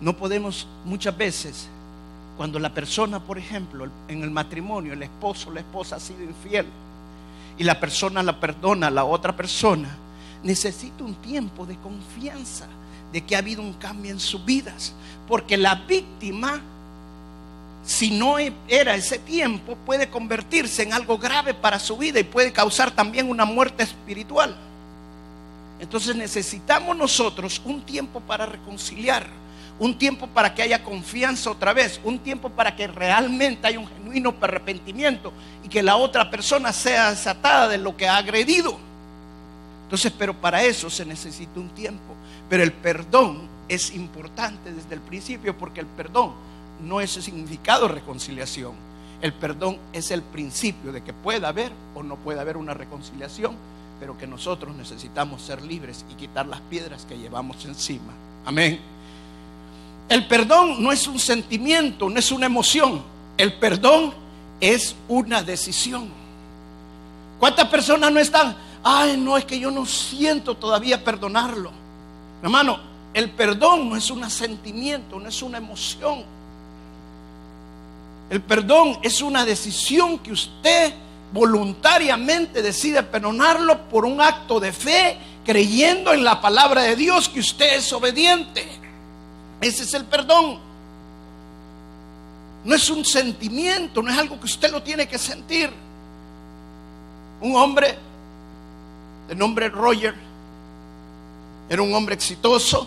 No 0.00 0.16
podemos 0.16 0.66
muchas 0.84 1.16
veces 1.16 1.68
cuando 2.36 2.58
la 2.58 2.74
persona, 2.74 3.20
por 3.20 3.38
ejemplo, 3.38 3.88
en 4.08 4.24
el 4.24 4.32
matrimonio, 4.32 4.94
el 4.94 5.04
esposo 5.04 5.50
o 5.50 5.52
la 5.52 5.60
esposa 5.60 5.94
ha 5.94 6.00
sido 6.00 6.24
infiel 6.24 6.66
y 7.56 7.62
la 7.62 7.78
persona 7.78 8.24
la 8.24 8.40
perdona 8.40 8.88
a 8.88 8.90
la 8.90 9.04
otra 9.04 9.36
persona, 9.36 9.96
necesita 10.42 11.04
un 11.04 11.14
tiempo 11.14 11.64
de 11.64 11.76
confianza 11.76 12.66
de 13.12 13.24
que 13.24 13.34
ha 13.34 13.38
habido 13.38 13.62
un 13.62 13.74
cambio 13.74 14.10
en 14.10 14.20
sus 14.20 14.44
vidas. 14.44 14.92
Porque 15.28 15.56
la 15.56 15.74
víctima, 15.74 16.60
si 17.84 18.10
no 18.10 18.38
e, 18.38 18.52
era 18.68 18.94
ese 18.94 19.18
tiempo, 19.18 19.76
puede 19.86 20.08
convertirse 20.08 20.82
en 20.82 20.92
algo 20.92 21.18
grave 21.18 21.54
para 21.54 21.78
su 21.78 21.96
vida 21.96 22.20
y 22.20 22.24
puede 22.24 22.52
causar 22.52 22.90
también 22.90 23.28
una 23.28 23.44
muerte 23.44 23.82
espiritual. 23.82 24.56
Entonces 25.80 26.14
necesitamos 26.14 26.96
nosotros 26.96 27.60
un 27.64 27.82
tiempo 27.82 28.20
para 28.20 28.46
reconciliar 28.46 29.26
un 29.78 29.98
tiempo 29.98 30.28
para 30.28 30.54
que 30.54 30.62
haya 30.62 30.84
confianza 30.84 31.50
otra 31.50 31.72
vez, 31.72 32.00
un 32.04 32.18
tiempo 32.20 32.50
para 32.50 32.76
que 32.76 32.86
realmente 32.86 33.66
haya 33.66 33.80
un 33.80 33.88
genuino 33.88 34.34
arrepentimiento 34.40 35.32
y 35.64 35.68
que 35.68 35.82
la 35.82 35.96
otra 35.96 36.30
persona 36.30 36.72
sea 36.72 37.10
desatada 37.10 37.68
de 37.68 37.78
lo 37.78 37.96
que 37.96 38.06
ha 38.06 38.16
agredido. 38.16 38.78
Entonces, 39.92 40.14
pero 40.18 40.32
para 40.32 40.64
eso 40.64 40.88
se 40.88 41.04
necesita 41.04 41.60
un 41.60 41.68
tiempo. 41.68 42.14
Pero 42.48 42.62
el 42.62 42.72
perdón 42.72 43.42
es 43.68 43.94
importante 43.94 44.72
desde 44.72 44.94
el 44.94 45.02
principio 45.02 45.58
porque 45.58 45.80
el 45.80 45.86
perdón 45.86 46.32
no 46.82 47.02
es 47.02 47.14
el 47.18 47.22
significado 47.22 47.88
reconciliación. 47.88 48.72
El 49.20 49.34
perdón 49.34 49.76
es 49.92 50.10
el 50.10 50.22
principio 50.22 50.92
de 50.92 51.02
que 51.02 51.12
pueda 51.12 51.48
haber 51.48 51.72
o 51.94 52.02
no 52.02 52.16
pueda 52.16 52.40
haber 52.40 52.56
una 52.56 52.72
reconciliación, 52.72 53.54
pero 54.00 54.16
que 54.16 54.26
nosotros 54.26 54.74
necesitamos 54.74 55.42
ser 55.42 55.60
libres 55.60 56.06
y 56.10 56.14
quitar 56.14 56.46
las 56.46 56.62
piedras 56.62 57.04
que 57.04 57.18
llevamos 57.18 57.62
encima. 57.66 58.14
Amén. 58.46 58.80
El 60.08 60.26
perdón 60.26 60.82
no 60.82 60.90
es 60.90 61.06
un 61.06 61.18
sentimiento, 61.18 62.08
no 62.08 62.18
es 62.18 62.32
una 62.32 62.46
emoción. 62.46 63.02
El 63.36 63.52
perdón 63.58 64.14
es 64.58 64.96
una 65.06 65.42
decisión. 65.42 66.08
¿Cuántas 67.38 67.68
personas 67.68 68.10
no 68.10 68.20
están? 68.20 68.56
Ay, 68.84 69.16
no, 69.16 69.36
es 69.36 69.44
que 69.44 69.58
yo 69.58 69.70
no 69.70 69.86
siento 69.86 70.56
todavía 70.56 71.04
perdonarlo. 71.04 71.70
Hermano, 72.42 72.78
el 73.14 73.30
perdón 73.30 73.90
no 73.90 73.96
es 73.96 74.10
un 74.10 74.28
sentimiento, 74.28 75.20
no 75.20 75.28
es 75.28 75.42
una 75.42 75.58
emoción. 75.58 76.24
El 78.30 78.40
perdón 78.40 78.98
es 79.02 79.20
una 79.20 79.44
decisión 79.44 80.18
que 80.18 80.32
usted 80.32 80.94
voluntariamente 81.32 82.62
decide 82.62 83.02
perdonarlo 83.02 83.88
por 83.88 84.04
un 84.04 84.20
acto 84.20 84.58
de 84.58 84.72
fe, 84.72 85.18
creyendo 85.44 86.12
en 86.12 86.24
la 86.24 86.40
palabra 86.40 86.82
de 86.82 86.96
Dios 86.96 87.28
que 87.28 87.40
usted 87.40 87.76
es 87.76 87.92
obediente. 87.92 88.66
Ese 89.60 89.84
es 89.84 89.94
el 89.94 90.04
perdón. 90.06 90.58
No 92.64 92.74
es 92.74 92.88
un 92.90 93.04
sentimiento, 93.04 94.02
no 94.02 94.10
es 94.10 94.18
algo 94.18 94.38
que 94.38 94.46
usted 94.46 94.70
lo 94.70 94.82
tiene 94.82 95.06
que 95.06 95.18
sentir. 95.18 95.70
Un 97.40 97.56
hombre 97.56 97.96
de 99.32 99.36
nombre 99.38 99.70
Roger 99.70 100.14
era 101.70 101.80
un 101.80 101.94
hombre 101.94 102.14
exitoso, 102.14 102.86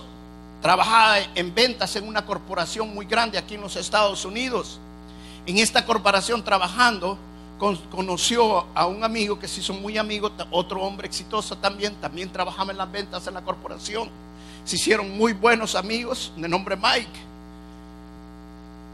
trabajaba 0.62 1.18
en 1.34 1.56
ventas 1.56 1.96
en 1.96 2.08
una 2.08 2.24
corporación 2.24 2.94
muy 2.94 3.08
grande 3.08 3.40
aquí 3.40 3.56
en 3.56 3.62
los 3.62 3.76
Estados 3.76 4.26
Unidos. 4.26 4.80
En 5.48 5.58
esta 5.58 5.84
corporación 5.88 6.44
trabajando, 6.44 7.18
conoció 7.90 8.68
a 8.76 8.86
un 8.86 9.04
amigo 9.04 9.40
que 9.40 9.48
se 9.48 9.62
hizo 9.62 9.74
muy 9.74 9.98
amigo, 9.98 10.32
otro 10.52 10.84
hombre 10.84 11.08
exitoso 11.08 11.58
también, 11.58 11.96
también 11.96 12.32
trabajaba 12.32 12.72
en 12.72 12.78
las 12.78 12.92
ventas 12.92 13.26
en 13.26 13.34
la 13.34 13.42
corporación 13.42 14.08
se 14.66 14.76
hicieron 14.76 15.18
muy 15.18 15.34
buenos 15.34 15.74
amigos 15.74 16.32
de 16.38 16.48
nombre 16.48 16.76
Mike. 16.76 17.20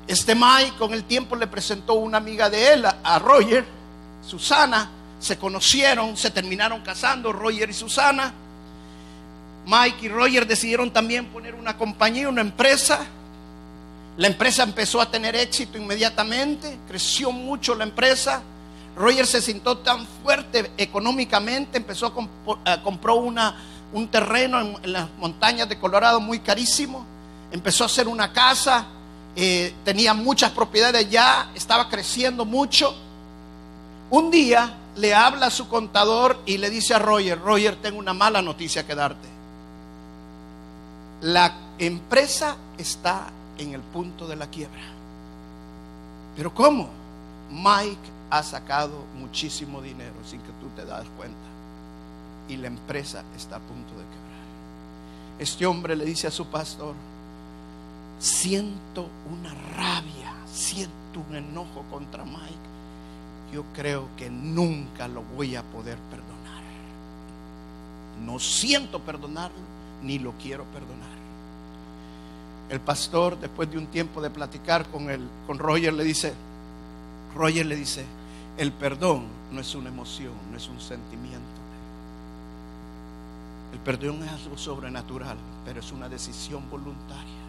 Este 0.08 0.36
Mike 0.36 0.78
con 0.80 0.94
el 0.94 1.04
tiempo 1.04 1.36
le 1.36 1.48
presentó 1.48 1.96
una 1.96 2.18
amiga 2.18 2.50
de 2.50 2.76
él, 2.76 2.86
a 2.86 3.20
Roger, 3.20 3.66
Susana, 4.26 4.90
se 5.22 5.38
conocieron, 5.38 6.18
se 6.18 6.32
terminaron 6.32 6.82
casando, 6.82 7.32
Roger 7.32 7.70
y 7.70 7.74
Susana. 7.74 8.34
Mike 9.68 10.08
y 10.08 10.10
Roger 10.10 10.48
decidieron 10.48 10.92
también 10.92 11.28
poner 11.28 11.54
una 11.54 11.78
compañía, 11.78 12.28
una 12.28 12.42
empresa. 12.42 13.06
La 14.18 14.28
empresa 14.28 14.64
empezó 14.64 15.00
a 15.00 15.10
tener 15.10 15.36
éxito 15.36 15.78
inmediatamente, 15.78 16.80
creció 16.88 17.32
mucho 17.32 17.76
la 17.76 17.84
empresa. 17.84 18.42
Roger 18.96 19.26
se 19.28 19.42
sintió 19.42 19.78
tan 19.78 20.06
fuerte 20.24 20.72
económicamente, 20.78 21.78
empezó 21.78 22.08
a, 22.66 22.82
compró 22.82 23.16
una 23.16 23.56
un 23.94 24.08
terreno 24.08 24.60
en, 24.60 24.92
las 24.92 25.10
montañas 25.20 25.68
de 25.68 25.78
Colorado 25.78 26.20
muy 26.20 26.40
carísimo, 26.40 27.06
empezó 27.52 27.84
a 27.84 27.88
hacer 27.88 28.08
una 28.08 28.32
casa, 28.32 28.86
eh, 29.36 29.74
tenía 29.84 30.14
muchas 30.14 30.52
propiedades 30.52 31.10
ya, 31.10 31.52
estaba 31.54 31.90
creciendo 31.90 32.46
mucho. 32.46 32.96
Un 34.10 34.32
día 34.32 34.78
le 34.96 35.14
habla 35.14 35.48
a 35.48 35.52
su 35.52 35.68
contador 35.68 36.40
y 36.46 36.58
le 36.58 36.70
dice 36.70 36.94
a 36.94 37.00
Roger, 37.00 37.40
Roger, 37.40 37.76
tengo 37.78 38.00
una 38.00 38.14
mala 38.14 38.42
noticia 38.42 38.86
que 38.86 38.96
darte. 38.96 39.28
La 41.22 41.54
empresa 41.78 42.58
está 42.78 43.28
en 43.58 43.74
el 43.74 43.82
punto 43.82 44.28
de 44.28 44.36
la 44.36 44.48
quiebra. 44.48 44.82
Pero 46.36 46.54
¿cómo? 46.54 46.90
Mike 47.52 48.10
ha 48.30 48.44
sacado 48.44 49.06
muchísimo 49.20 49.82
dinero 49.82 50.16
sin 50.26 50.40
que 50.42 50.52
tú 50.62 50.68
te 50.76 50.86
das 50.86 51.06
cuenta 51.18 51.38
y 52.48 52.58
la 52.58 52.68
empresa 52.68 53.24
está 53.36 53.58
a 53.58 53.60
punto 53.60 53.92
de 53.92 54.04
quebrar. 54.04 54.42
Este 55.40 55.66
hombre 55.66 55.96
le 55.96 56.06
dice 56.06 56.28
a 56.28 56.32
su 56.32 56.48
pastor, 56.48 56.96
siento 58.20 59.08
una 59.32 59.54
rabia, 59.76 60.34
siento 60.52 61.24
un 61.30 61.36
enojo 61.36 61.84
contra 61.90 62.24
Mike. 62.24 62.71
Yo 63.52 63.64
creo 63.74 64.08
que 64.18 64.30
nunca 64.30 65.08
lo 65.08 65.24
voy 65.24 65.56
a 65.56 65.64
poder 65.64 65.98
perdonar. 66.10 66.62
No 68.26 68.40
siento 68.40 69.00
perdonarlo, 69.00 69.58
ni 70.04 70.20
lo 70.20 70.34
quiero 70.34 70.64
perdonar. 70.66 71.22
El 72.70 72.80
pastor, 72.80 73.38
después 73.40 73.70
de 73.70 73.78
un 73.78 73.88
tiempo 73.88 74.22
de 74.22 74.30
platicar 74.30 74.86
con, 74.88 75.10
él, 75.10 75.28
con 75.46 75.58
Roger, 75.60 75.94
le 75.94 76.04
dice, 76.04 76.34
Roger 77.36 77.66
le 77.66 77.76
dice, 77.76 78.06
el 78.58 78.72
perdón 78.72 79.26
no 79.52 79.60
es 79.60 79.76
una 79.76 79.90
emoción, 79.90 80.34
no 80.52 80.58
es 80.58 80.68
un 80.70 80.80
sentimiento 80.80 81.62
el 83.72 83.80
perdón 83.80 84.24
es 84.24 84.32
algo 84.32 84.58
sobrenatural, 84.58 85.38
pero 85.64 85.80
es 85.80 85.92
una 85.92 86.10
decisión 86.10 86.70
voluntaria. 86.70 87.42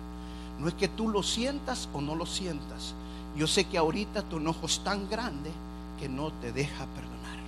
No 0.59 0.69
es 0.69 0.75
que 0.75 0.89
tú 0.89 1.09
lo 1.09 1.23
sientas 1.23 1.89
o 1.93 2.01
no 2.01 2.15
lo 2.15 2.27
sientas. 2.27 2.95
Yo 3.37 3.47
sé 3.47 3.65
que 3.65 3.79
ahorita 3.79 4.23
tu 4.23 4.37
enojo 4.37 4.67
es 4.67 4.81
tan 4.81 5.09
grande 5.09 5.51
que 6.03 6.09
no 6.09 6.33
te 6.33 6.51
deja 6.51 6.85
perdonar. 6.87 7.39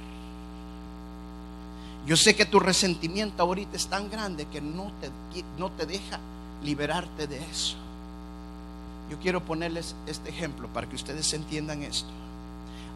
Yo 2.07 2.17
sé 2.17 2.37
que 2.37 2.47
tu 2.47 2.61
resentimiento 2.61 3.43
ahorita 3.43 3.77
es 3.77 3.89
tan 3.89 4.09
grande 4.09 4.47
que 4.47 4.61
no 4.61 4.93
te, 5.01 5.11
no 5.59 5.73
te 5.73 5.87
deja 5.87 6.21
liberarte 6.63 7.27
de 7.27 7.39
eso. 7.39 7.75
Yo 9.11 9.19
quiero 9.19 9.45
ponerles 9.45 9.97
este 10.07 10.31
ejemplo 10.31 10.69
para 10.69 10.89
que 10.89 10.95
ustedes 10.95 11.33
entiendan 11.33 11.83
esto. 11.83 12.11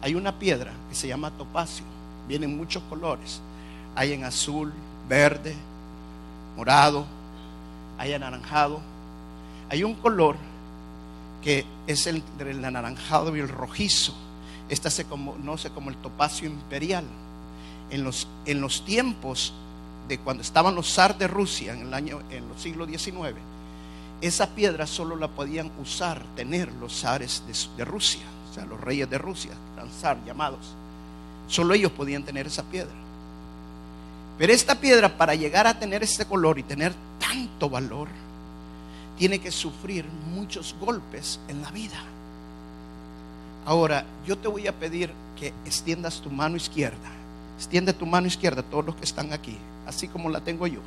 Hay 0.01 0.15
una 0.15 0.39
piedra 0.39 0.71
que 0.87 0.95
se 0.95 1.09
llama 1.09 1.29
topacio, 1.31 1.83
vienen 2.25 2.55
muchos 2.55 2.81
colores. 2.83 3.41
Hay 3.95 4.13
en 4.13 4.23
azul, 4.23 4.71
verde, 5.09 5.57
morado, 6.55 7.05
hay 7.97 8.13
anaranjado. 8.13 8.79
Hay 9.69 9.83
un 9.83 9.95
color 9.95 10.37
que 11.43 11.65
es 11.85 12.07
el 12.07 12.23
del 12.37 12.63
anaranjado 12.63 13.35
y 13.35 13.41
el 13.41 13.49
rojizo. 13.49 14.13
Esta 14.69 14.89
se 14.89 15.05
conoce 15.05 15.71
como 15.71 15.89
el 15.89 15.97
topacio 15.97 16.47
imperial. 16.47 17.05
En 17.89 18.03
los, 18.03 18.27
en 18.45 18.61
los 18.61 18.85
tiempos 18.85 19.51
de 20.07 20.19
cuando 20.19 20.43
estaban 20.43 20.75
los 20.75 20.93
zar 20.93 21.17
de 21.17 21.27
Rusia 21.27 21.73
en 21.73 21.81
el 21.81 21.93
año 21.93 22.21
en 22.29 22.47
los 22.47 22.61
siglos 22.61 22.87
XIX, 22.87 23.35
esa 24.21 24.47
piedra 24.47 24.85
solo 24.85 25.15
la 25.15 25.29
podían 25.29 25.71
usar, 25.81 26.23
tener 26.35 26.71
los 26.73 26.99
zares 27.01 27.43
de, 27.77 27.85
Rusia, 27.85 28.21
o 28.49 28.53
sea, 28.53 28.65
los 28.65 28.79
reyes 28.79 29.09
de 29.09 29.17
Rusia, 29.17 29.51
eran 29.75 29.89
zar 29.89 30.17
llamados. 30.25 30.75
Solo 31.47 31.73
ellos 31.73 31.91
podían 31.91 32.23
tener 32.23 32.47
esa 32.47 32.63
piedra. 32.63 32.93
Pero 34.37 34.53
esta 34.53 34.75
piedra, 34.75 35.17
para 35.17 35.35
llegar 35.35 35.67
a 35.67 35.79
tener 35.79 36.03
este 36.03 36.25
color 36.25 36.59
y 36.59 36.63
tener 36.63 36.93
tanto 37.19 37.69
valor, 37.69 38.07
tiene 39.17 39.39
que 39.39 39.51
sufrir 39.51 40.05
muchos 40.33 40.75
golpes 40.79 41.39
en 41.47 41.61
la 41.61 41.71
vida. 41.71 42.01
Ahora, 43.65 44.05
yo 44.25 44.37
te 44.37 44.47
voy 44.47 44.67
a 44.67 44.73
pedir 44.73 45.11
que 45.39 45.53
extiendas 45.65 46.21
tu 46.21 46.29
mano 46.29 46.57
izquierda. 46.57 47.09
Extiende 47.57 47.93
tu 47.93 48.05
mano 48.05 48.27
izquierda, 48.27 48.63
todos 48.63 48.85
los 48.85 48.95
que 48.95 49.03
están 49.03 49.33
aquí, 49.33 49.57
así 49.85 50.07
como 50.07 50.29
la 50.29 50.39
tengo 50.39 50.65
yo. 50.65 50.79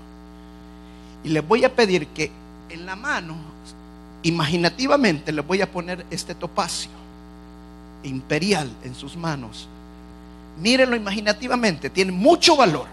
Y 1.25 1.29
les 1.29 1.47
voy 1.47 1.65
a 1.65 1.75
pedir 1.75 2.07
que 2.09 2.31
en 2.71 2.87
la 2.87 2.97
mano, 2.97 3.37
imaginativamente, 4.23 5.33
les 5.33 5.47
voy 5.47 5.61
a 5.61 5.71
poner 5.71 6.07
este 6.11 6.35
topacio 6.35 6.91
imperial 8.03 8.71
en 8.85 8.95
sus 8.95 9.17
manos. 9.17 9.69
Mírenlo 10.59 10.97
imaginativamente, 10.97 11.91
tiene 11.91 12.13
mucho 12.13 12.57
valor. 12.57 12.87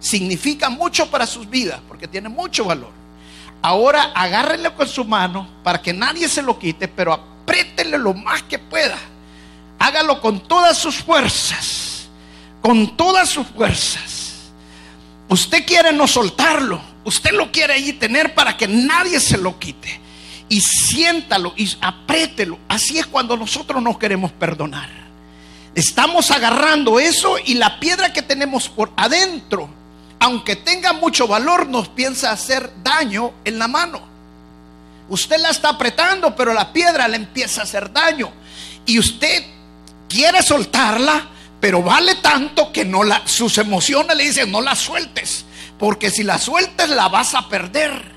Significa 0.00 0.68
mucho 0.68 1.10
para 1.10 1.26
sus 1.26 1.48
vidas, 1.48 1.80
porque 1.88 2.08
tiene 2.08 2.28
mucho 2.28 2.64
valor. 2.64 2.90
Ahora 3.62 4.12
agárrenlo 4.14 4.74
con 4.74 4.86
su 4.86 5.04
mano 5.04 5.48
para 5.62 5.80
que 5.80 5.92
nadie 5.92 6.28
se 6.28 6.42
lo 6.42 6.58
quite, 6.58 6.88
pero 6.88 7.18
apriétenle 7.46 7.98
lo 7.98 8.12
más 8.12 8.42
que 8.42 8.58
pueda. 8.58 8.98
Hágalo 9.78 10.20
con 10.20 10.40
todas 10.40 10.76
sus 10.76 10.96
fuerzas. 10.96 12.08
Con 12.60 12.96
todas 12.96 13.28
sus 13.28 13.46
fuerzas. 13.46 14.50
Usted 15.28 15.64
quiere 15.64 15.92
no 15.92 16.06
soltarlo. 16.06 16.80
Usted 17.04 17.30
lo 17.30 17.52
quiere 17.52 17.74
ahí 17.74 17.92
tener 17.92 18.34
para 18.34 18.56
que 18.56 18.66
nadie 18.66 19.20
se 19.20 19.38
lo 19.38 19.58
quite. 19.58 20.00
Y 20.48 20.60
siéntalo 20.60 21.54
y 21.56 21.70
apriételo. 21.80 22.58
Así 22.68 22.98
es 22.98 23.06
cuando 23.06 23.36
nosotros 23.36 23.82
nos 23.82 23.98
queremos 23.98 24.32
perdonar. 24.32 24.90
Estamos 25.74 26.30
agarrando 26.30 26.98
eso 26.98 27.36
y 27.44 27.54
la 27.54 27.78
piedra 27.78 28.12
que 28.12 28.22
tenemos 28.22 28.68
por 28.68 28.92
adentro 28.96 29.68
aunque 30.18 30.56
tenga 30.56 30.92
mucho 30.92 31.26
valor, 31.26 31.68
nos 31.68 31.88
piensa 31.88 32.30
hacer 32.30 32.70
daño 32.82 33.32
en 33.44 33.58
la 33.58 33.68
mano. 33.68 34.15
Usted 35.08 35.38
la 35.38 35.50
está 35.50 35.70
apretando, 35.70 36.34
pero 36.34 36.52
la 36.52 36.72
piedra 36.72 37.06
le 37.06 37.16
empieza 37.16 37.60
a 37.60 37.64
hacer 37.64 37.92
daño. 37.92 38.32
Y 38.84 38.98
usted 38.98 39.44
quiere 40.08 40.42
soltarla, 40.42 41.28
pero 41.60 41.82
vale 41.82 42.16
tanto 42.16 42.72
que 42.72 42.84
no 42.84 43.00
sus 43.24 43.58
emociones 43.58 44.16
le 44.16 44.24
dicen, 44.24 44.50
no 44.50 44.60
la 44.60 44.74
sueltes, 44.74 45.44
porque 45.78 46.10
si 46.10 46.22
la 46.22 46.38
sueltes 46.38 46.88
la 46.88 47.08
vas 47.08 47.34
a 47.34 47.48
perder. 47.48 48.16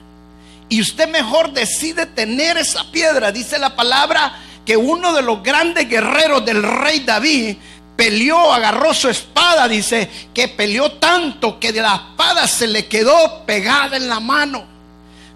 Y 0.67 0.81
usted 0.81 1.09
mejor 1.09 1.51
decide 1.51 2.05
tener 2.05 2.57
esa 2.57 2.91
piedra. 2.91 3.31
Dice 3.31 3.57
la 3.57 3.75
palabra 3.75 4.39
que 4.65 4.77
uno 4.77 5.13
de 5.13 5.23
los 5.23 5.41
grandes 5.41 5.89
guerreros 5.89 6.45
del 6.45 6.61
rey 6.61 6.99
David 6.99 7.57
peleó, 7.95 8.53
agarró 8.53 8.93
su 8.93 9.09
espada, 9.09 9.67
dice, 9.67 10.09
que 10.33 10.47
peleó 10.47 10.91
tanto 10.93 11.59
que 11.59 11.73
de 11.73 11.81
la 11.81 11.95
espada 11.95 12.47
se 12.47 12.67
le 12.67 12.87
quedó 12.87 13.45
pegada 13.45 13.97
en 13.97 14.07
la 14.07 14.19
mano. 14.19 14.68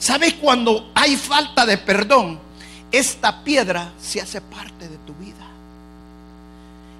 ¿Sabes 0.03 0.33
cuando 0.33 0.91
hay 0.93 1.15
falta 1.15 1.65
de 1.65 1.77
perdón? 1.77 2.37
Esta 2.91 3.41
piedra 3.41 3.93
se 3.97 4.19
hace 4.19 4.41
parte 4.41 4.89
de 4.89 4.97
tu 4.97 5.13
vida. 5.13 5.47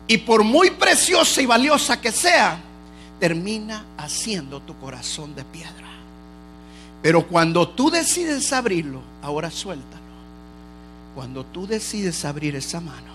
Y 0.08 0.20
por 0.20 0.46
muy 0.46 0.70
preciosa 0.70 1.42
y 1.42 1.46
valiosa 1.46 2.00
que 2.00 2.14
sea, 2.14 2.62
termina 3.20 3.84
haciendo 3.98 4.62
tu 4.62 4.80
corazón 4.80 5.36
de 5.36 5.44
piedra. 5.44 5.90
Pero 7.02 7.28
cuando 7.28 7.68
tú 7.68 7.92
decides 7.92 8.54
abrirlo, 8.54 9.02
ahora 9.22 9.52
suéltalo. 9.52 10.02
Cuando 11.14 11.46
tú 11.46 11.68
decides 11.68 12.24
abrir 12.24 12.56
esa 12.56 12.80
mano, 12.80 13.12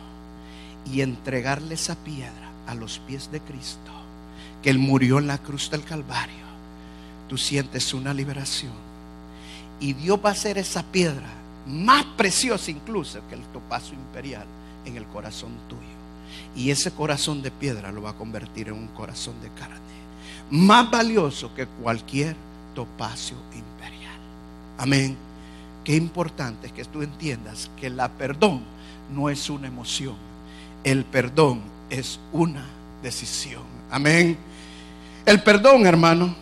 y 0.85 1.01
entregarle 1.01 1.77
esa 1.77 1.95
piedra 1.95 2.51
a 2.67 2.75
los 2.75 2.99
pies 2.99 3.33
de 3.33 3.41
Cristo, 3.41 3.91
que 4.63 4.69
Él 4.69 4.79
murió 4.79 5.19
en 5.19 5.29
la 5.29 5.39
cruz 5.39 5.71
del 5.71 5.83
Calvario, 5.83 6.45
tú 7.27 7.39
sientes 7.39 7.95
una 7.95 8.13
liberación. 8.13 8.88
Y 9.81 9.93
Dios 9.93 10.19
va 10.25 10.31
a 10.31 10.33
hacer 10.33 10.59
esa 10.59 10.83
piedra 10.83 11.29
más 11.67 12.05
preciosa 12.17 12.71
incluso 12.71 13.21
que 13.29 13.35
el 13.35 13.43
topacio 13.53 13.95
imperial 13.95 14.47
en 14.85 14.97
el 14.97 15.05
corazón 15.07 15.53
tuyo. 15.69 15.83
Y 16.57 16.71
ese 16.71 16.91
corazón 16.93 17.43
de 17.43 17.51
piedra 17.51 17.93
lo 17.93 18.03
va 18.03 18.11
a 18.11 18.17
convertir 18.17 18.69
en 18.69 18.75
un 18.75 18.89
corazón 18.89 19.41
de 19.41 19.51
carne. 19.51 19.77
Más 20.51 20.91
valioso 20.91 21.55
que 21.55 21.67
cualquier 21.67 22.35
topacio 22.75 23.37
imperial. 23.53 24.19
Amén. 24.79 25.17
Qué 25.85 25.95
importante 25.95 26.69
es 26.69 26.73
que 26.73 26.85
tú 26.85 27.03
entiendas 27.03 27.71
que 27.79 27.91
la 27.91 28.09
perdón 28.09 28.63
no 29.15 29.31
es 29.31 29.49
una 29.51 29.69
emoción 29.69 30.17
el 30.85 31.05
perdón 31.05 31.61
es 31.91 32.21
una 32.33 32.65
decisión. 33.03 33.63
Amén. 33.91 34.37
El 35.27 35.43
perdón, 35.43 35.87
hermano. 35.87 36.35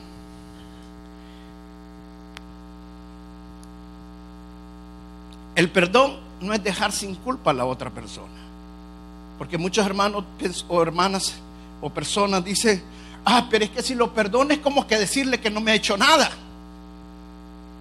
El 5.57 5.71
perdón 5.71 6.19
no 6.40 6.53
es 6.53 6.62
dejar 6.62 6.92
sin 6.92 7.14
culpa 7.14 7.51
a 7.51 7.55
la 7.55 7.64
otra 7.64 7.90
persona. 7.90 8.29
Porque 9.38 9.59
muchos 9.59 9.85
hermanos 9.85 10.25
o 10.69 10.83
hermanas 10.83 11.35
o 11.81 11.90
personas 11.90 12.45
dicen, 12.45 12.83
ah, 13.25 13.49
pero 13.51 13.64
es 13.64 13.71
que 13.71 13.83
si 13.83 13.95
lo 13.95 14.12
perdono 14.12 14.53
es 14.53 14.61
como 14.61 14.87
que 14.87 14.99
decirle 14.99 15.40
que 15.40 15.51
no 15.51 15.61
me 15.61 15.73
ha 15.73 15.75
hecho 15.75 15.97
nada. 15.97 16.31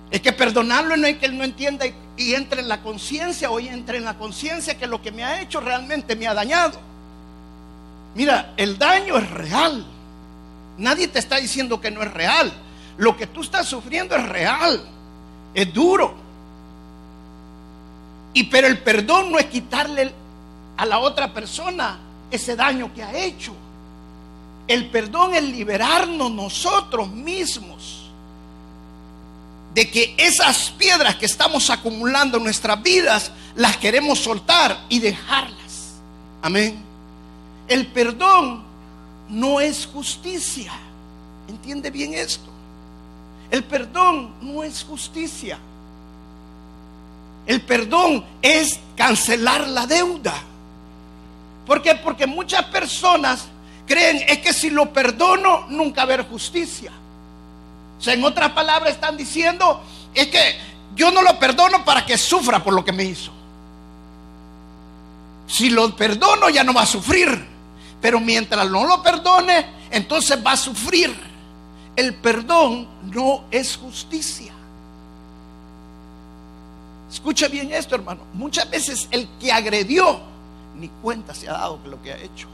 Es 0.09 0.21
que 0.21 0.31
perdonarlo 0.31 0.95
no 0.95 1.07
es 1.07 1.17
que 1.17 1.25
él 1.25 1.37
no 1.37 1.43
entienda 1.43 1.85
y, 2.17 2.33
entre 2.33 2.61
en 2.61 2.69
la 2.69 2.81
conciencia 2.81 3.51
o 3.51 3.59
entre 3.59 3.97
en 3.97 4.05
la 4.05 4.17
conciencia 4.17 4.77
que 4.77 4.87
lo 4.87 5.01
que 5.01 5.11
me 5.11 5.25
ha 5.25 5.41
hecho 5.41 5.59
realmente 5.59 6.15
me 6.15 6.27
ha 6.27 6.33
dañado. 6.33 6.79
Mira, 8.15 8.53
el 8.55 8.77
daño 8.77 9.17
es 9.17 9.29
real. 9.29 9.85
Nadie 10.77 11.09
te 11.09 11.19
está 11.19 11.37
diciendo 11.37 11.81
que 11.81 11.91
no 11.91 12.01
es 12.01 12.13
real. 12.13 12.53
Lo 12.97 13.17
que 13.17 13.27
tú 13.27 13.41
estás 13.41 13.67
sufriendo 13.67 14.15
es 14.15 14.25
real. 14.29 14.81
Es 15.53 15.73
duro. 15.73 16.24
Y 18.35 18.43
pero 18.43 18.67
el 18.67 18.79
perdón 18.79 19.31
no 19.31 19.39
es 19.39 19.45
quitarle 19.45 20.11
a 20.75 20.85
la 20.85 20.99
otra 20.99 21.33
persona 21.33 21.97
ese 22.29 22.55
daño 22.55 22.93
que 22.93 23.01
ha 23.01 23.15
hecho. 23.17 23.53
El 24.67 24.89
perdón 24.89 25.33
es 25.33 25.43
liberarnos 25.43 26.29
nosotros 26.31 27.09
mismos 27.09 28.11
de 29.73 29.89
que 29.89 30.15
esas 30.17 30.69
piedras 30.71 31.15
que 31.15 31.25
estamos 31.25 31.69
acumulando 31.69 32.37
en 32.37 32.43
nuestras 32.43 32.83
vidas 32.83 33.31
las 33.55 33.77
queremos 33.77 34.19
soltar 34.19 34.83
y 34.89 34.99
dejarlas. 34.99 35.93
Amén. 36.41 36.83
El 37.69 37.87
perdón 37.87 38.63
no 39.29 39.61
es 39.61 39.85
justicia. 39.85 40.73
¿Entiende 41.47 41.89
bien 41.89 42.13
esto? 42.13 42.49
El 43.49 43.63
perdón 43.63 44.33
no 44.41 44.61
es 44.61 44.83
justicia. 44.83 45.57
El 47.45 47.61
perdón 47.61 48.25
es 48.41 48.79
cancelar 48.95 49.67
la 49.67 49.85
deuda. 49.85 50.33
¿Por 51.65 51.81
qué? 51.81 51.95
Porque 51.95 52.27
muchas 52.27 52.65
personas 52.65 53.45
creen 53.87 54.23
es 54.27 54.39
que 54.39 54.53
si 54.53 54.69
lo 54.69 54.91
perdono 54.91 55.65
nunca 55.69 56.03
haber 56.03 56.27
justicia. 56.27 56.91
O 57.97 58.01
sea, 58.01 58.13
en 58.13 58.23
otras 58.23 58.51
palabras 58.51 58.93
están 58.93 59.15
diciendo, 59.15 59.81
es 60.13 60.27
que 60.27 60.55
yo 60.95 61.11
no 61.11 61.21
lo 61.21 61.37
perdono 61.39 61.83
para 61.83 62.05
que 62.05 62.17
sufra 62.17 62.63
por 62.63 62.73
lo 62.73 62.83
que 62.83 62.91
me 62.91 63.03
hizo. 63.03 63.31
Si 65.47 65.69
lo 65.69 65.95
perdono 65.95 66.49
ya 66.49 66.63
no 66.63 66.73
va 66.73 66.81
a 66.81 66.87
sufrir. 66.87 67.55
Pero 68.01 68.19
mientras 68.19 68.69
no 68.69 68.85
lo 68.85 69.01
perdone, 69.01 69.65
entonces 69.89 70.37
va 70.45 70.51
a 70.51 70.57
sufrir. 70.57 71.15
El 71.95 72.13
perdón 72.15 72.87
no 73.03 73.45
es 73.49 73.77
justicia. 73.77 74.53
Escucha 77.11 77.47
bien 77.47 77.71
esto, 77.71 77.95
hermano. 77.95 78.21
Muchas 78.33 78.69
veces 78.69 79.07
el 79.11 79.27
que 79.39 79.51
agredió 79.51 80.19
ni 80.79 80.89
cuenta 80.89 81.33
se 81.33 81.49
ha 81.49 81.53
dado 81.53 81.77
de 81.77 81.89
lo 81.89 82.01
que 82.01 82.11
ha 82.11 82.17
hecho. 82.17 82.47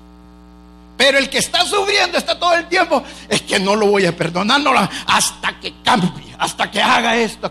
Pero 0.98 1.18
el 1.18 1.30
que 1.30 1.40
está 1.40 1.66
sufriendo 1.66 2.18
está 2.18 2.38
todo 2.38 2.54
el 2.54 2.68
tiempo, 2.68 3.04
es 3.28 3.42
que 3.42 3.60
no 3.60 3.76
lo 3.76 3.88
voy 3.88 4.06
a 4.06 4.16
perdonar 4.16 4.62
hasta 5.08 5.60
que 5.60 5.74
cambie, 5.84 6.36
hasta 6.38 6.70
que 6.70 6.82
haga 6.82 7.18
esto. 7.18 7.50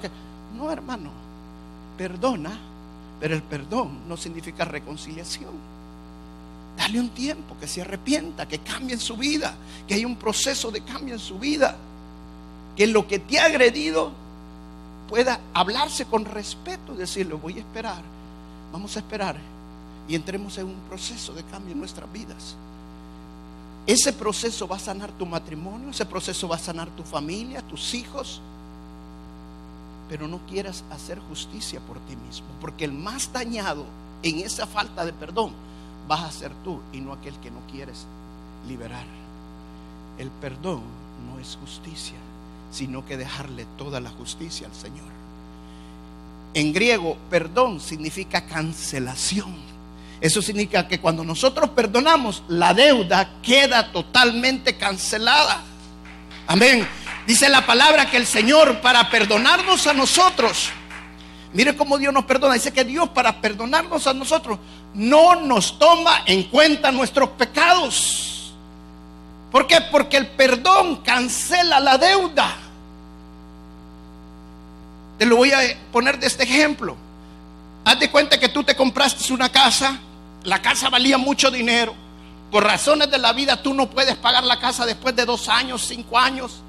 No, 0.57 0.71
hermano, 0.71 1.11
perdona, 1.99 2.57
pero 3.19 3.35
el 3.35 3.43
perdón 3.43 4.09
no 4.09 4.17
significa 4.17 4.65
reconciliación. 4.65 5.51
Dale 6.77 7.01
un 7.01 7.09
tiempo, 7.11 7.57
que 7.61 7.67
se 7.67 7.83
arrepienta, 7.83 8.47
que 8.47 8.61
cambie 8.61 8.95
en 8.95 9.01
su 9.01 9.17
vida, 9.17 9.55
que 9.89 9.95
haya 9.95 10.07
un 10.07 10.17
proceso 10.17 10.71
de 10.71 10.83
cambio 10.83 11.15
en 11.15 11.21
su 11.21 11.39
vida, 11.39 11.77
que 12.77 12.87
lo 12.87 13.09
que 13.09 13.19
te 13.19 13.41
ha 13.41 13.47
agredido 13.47 14.13
pueda 15.11 15.41
hablarse 15.53 16.07
con 16.07 16.25
respeto 16.25 16.95
y 16.95 16.99
decirle, 16.99 17.35
voy 17.35 17.57
a 17.57 17.59
esperar, 17.59 18.01
vamos 18.73 18.97
a 18.97 19.01
esperar 19.01 19.37
y 20.09 20.15
entremos 20.15 20.57
en 20.57 20.67
un 20.67 20.81
proceso 20.89 21.35
de 21.35 21.43
cambio 21.45 21.73
en 21.73 21.81
nuestras 21.81 22.11
vidas. 22.13 22.55
Ese 23.87 24.13
proceso 24.13 24.69
va 24.69 24.77
a 24.77 24.81
sanar 24.81 25.11
tu 25.11 25.27
matrimonio, 25.27 25.91
ese 25.91 26.07
proceso 26.07 26.47
va 26.47 26.57
a 26.57 26.61
sanar 26.61 26.89
tu 26.91 27.03
familia, 27.03 27.61
tus 27.63 27.93
hijos. 27.95 28.41
Pero 30.09 30.29
no 30.29 30.39
quieras 30.47 30.85
hacer 30.91 31.19
justicia 31.19 31.81
por 31.81 31.99
ti 32.01 32.15
mismo, 32.15 32.47
porque 32.61 32.85
el 32.85 32.93
más 32.93 33.33
dañado 33.33 33.85
en 34.23 34.39
esa 34.39 34.67
falta 34.67 35.05
de 35.05 35.13
perdón 35.13 35.53
vas 36.07 36.21
a 36.21 36.33
ser 36.33 36.53
tú 36.63 36.81
y 36.93 37.01
no 37.01 37.13
aquel 37.13 37.35
que 37.41 37.51
no 37.51 37.61
quieres 37.71 38.07
liberar. 38.69 39.07
El 40.19 40.31
perdón 40.31 40.83
no 41.29 41.41
es 41.41 41.57
justicia, 41.61 42.19
sino 42.71 43.05
que 43.05 43.17
dejarle 43.17 43.67
toda 43.77 44.01
la 44.01 44.11
justicia 44.11 44.67
al 44.67 44.75
Señor. 44.75 45.09
En 46.55 46.73
griego, 46.73 47.17
perdón 47.29 47.81
significa 47.81 48.47
cancelación. 48.47 49.55
Eso 50.21 50.43
significa 50.43 50.87
que 50.87 51.01
cuando 51.01 51.25
nosotros 51.25 51.71
perdonamos, 51.71 52.43
la 52.49 52.75
deuda 52.75 53.41
queda 53.43 53.91
totalmente 53.93 54.77
cancelada. 54.77 55.63
Amén. 56.47 56.87
Dice 57.27 57.49
la 57.49 57.65
palabra 57.65 58.11
que 58.11 58.17
el 58.17 58.27
Señor 58.27 58.81
para 58.81 59.09
perdonarnos 59.09 59.87
a 59.87 59.93
nosotros, 59.93 60.71
mire 61.53 61.77
cómo 61.77 61.97
Dios 61.97 62.13
nos 62.13 62.25
perdona. 62.25 62.55
Dice 62.55 62.73
que 62.73 62.85
Dios 62.85 63.09
para 63.11 63.41
perdonarnos 63.41 64.07
a 64.07 64.15
nosotros 64.15 64.59
no 64.93 65.37
nos 65.37 65.79
toma 65.79 66.23
en 66.27 66.45
cuenta 66.45 66.91
nuestros 66.91 67.31
pecados. 67.31 68.30
¿Por 69.51 69.67
qué? 69.67 69.81
Porque 69.81 70.17
el 70.17 70.29
perdón 70.29 70.97
cancela 70.97 71.81
la 71.81 71.99
deuda. 71.99 72.57
Te 75.19 75.27
lo 75.27 75.37
voy 75.37 75.53
a 75.53 75.59
poner 75.93 76.19
de 76.19 76.27
este 76.27 76.45
ejemplo. 76.45 76.97
Haz 77.85 77.99
de 77.99 78.11
cuenta 78.11 78.39
que 78.39 78.49
tú 78.49 78.63
te 78.63 78.77
compraste 78.77 79.33
una 79.33 79.51
casa 79.51 79.99
la 80.45 80.63
casa 80.63 80.89
valía 80.89 81.19
mucho 81.19 81.51
dinero. 81.51 81.95
Por 82.51 82.65
razones 82.65 83.11
de 83.11 83.19
la 83.19 83.33
vida 83.33 83.63
tú 83.63 83.75
no 83.75 83.89
puedes 83.89 84.17
pagar 84.17 84.45
la 84.45 84.59
casa 84.59 84.87
después 84.87 85.15
de 85.15 85.25
dos 85.25 85.49
años, 85.49 85.85
cinco 85.87 86.19
años. 86.19 86.63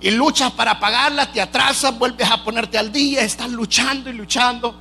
Y 0.00 0.10
luchas 0.10 0.50
para 0.52 0.80
pagarla, 0.80 1.30
te 1.30 1.40
atrasas, 1.40 1.96
vuelves 1.98 2.30
a 2.30 2.42
ponerte 2.42 2.76
al 2.76 2.90
día, 2.90 3.22
estás 3.22 3.50
luchando 3.50 4.10
y 4.10 4.14
luchando. 4.14 4.74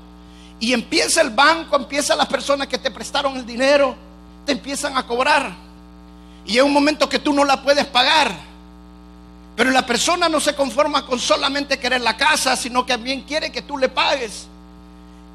Y 0.60 0.74
empieza 0.74 1.22
el 1.22 1.30
banco, 1.30 1.76
empieza 1.76 2.16
las 2.16 2.28
personas 2.28 2.68
que 2.68 2.78
te 2.78 2.90
prestaron 2.90 3.38
el 3.38 3.46
dinero, 3.46 3.96
te 4.46 4.54
empiezan 4.54 4.98
a 4.98 5.06
cobrar. 5.06 5.54
Y 6.46 6.58
es 6.58 6.64
un 6.64 6.74
momento 6.74 7.08
que 7.08 7.20
tú 7.20 7.34
no 7.34 7.46
la 7.46 7.62
puedes 7.62 7.86
pagar. 7.86 8.36
Pero 9.56 9.70
la 9.72 9.86
persona 9.86 10.28
no 10.30 10.40
se 10.40 10.56
conforma 10.56 11.06
con 11.06 11.20
solamente 11.20 11.80
querer 11.80 12.02
la 12.02 12.18
casa, 12.18 12.56
sino 12.56 12.86
que 12.86 12.94
también 12.94 13.22
quiere 13.22 13.52
que 13.52 13.62
tú 13.62 13.78
le 13.78 13.90
pagues. 13.90 14.48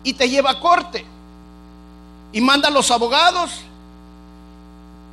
Y 0.03 0.13
te 0.15 0.29
lleva 0.29 0.51
a 0.51 0.61
corte 0.61 1.05
y 2.33 2.41
manda 2.41 2.69
a 2.69 2.71
los 2.71 2.91
abogados 2.91 3.51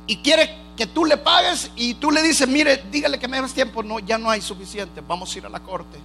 y 0.06 0.16
quiere 0.18 0.56
que 0.76 0.86
tú 0.86 1.04
le 1.04 1.16
pagues 1.16 1.70
y 1.76 1.94
tú 1.94 2.10
le 2.10 2.22
dices, 2.22 2.46
mire, 2.46 2.84
dígale 2.90 3.18
que 3.18 3.28
me 3.28 3.40
des 3.40 3.52
tiempo. 3.52 3.82
No, 3.82 3.98
ya 3.98 4.18
no 4.18 4.30
hay 4.30 4.40
suficiente, 4.40 5.02
vamos 5.06 5.34
a 5.34 5.38
ir 5.38 5.46
a 5.46 5.48
la 5.48 5.60
corte. 5.60 5.98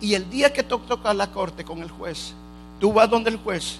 Y 0.00 0.14
el 0.14 0.28
día 0.30 0.52
que 0.52 0.62
toca 0.62 1.12
la 1.12 1.30
corte 1.30 1.64
con 1.64 1.82
el 1.82 1.90
juez, 1.90 2.32
tú 2.80 2.92
vas 2.92 3.10
donde 3.10 3.30
el 3.30 3.36
juez 3.36 3.78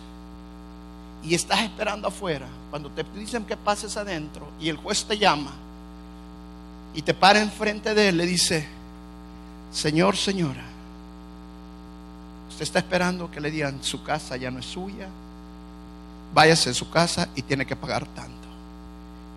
y 1.22 1.34
estás 1.34 1.60
esperando 1.60 2.08
afuera. 2.08 2.46
Cuando 2.70 2.90
te 2.90 3.04
dicen 3.14 3.44
que 3.44 3.56
pases 3.56 3.96
adentro 3.96 4.48
y 4.60 4.68
el 4.68 4.76
juez 4.76 5.04
te 5.04 5.18
llama 5.18 5.52
y 6.94 7.02
te 7.02 7.14
para 7.14 7.40
enfrente 7.40 7.94
de 7.94 8.08
él, 8.08 8.16
le 8.16 8.26
dice, 8.26 8.66
Señor, 9.72 10.16
señora, 10.16 10.64
usted 12.48 12.62
está 12.62 12.78
esperando 12.80 13.30
que 13.30 13.40
le 13.40 13.50
digan, 13.50 13.82
su 13.82 14.02
casa 14.02 14.36
ya 14.36 14.50
no 14.50 14.58
es 14.58 14.66
suya, 14.66 15.08
váyase 16.34 16.70
a 16.70 16.74
su 16.74 16.90
casa 16.90 17.28
y 17.34 17.42
tiene 17.42 17.66
que 17.66 17.76
pagar 17.76 18.06
tanto. 18.06 18.48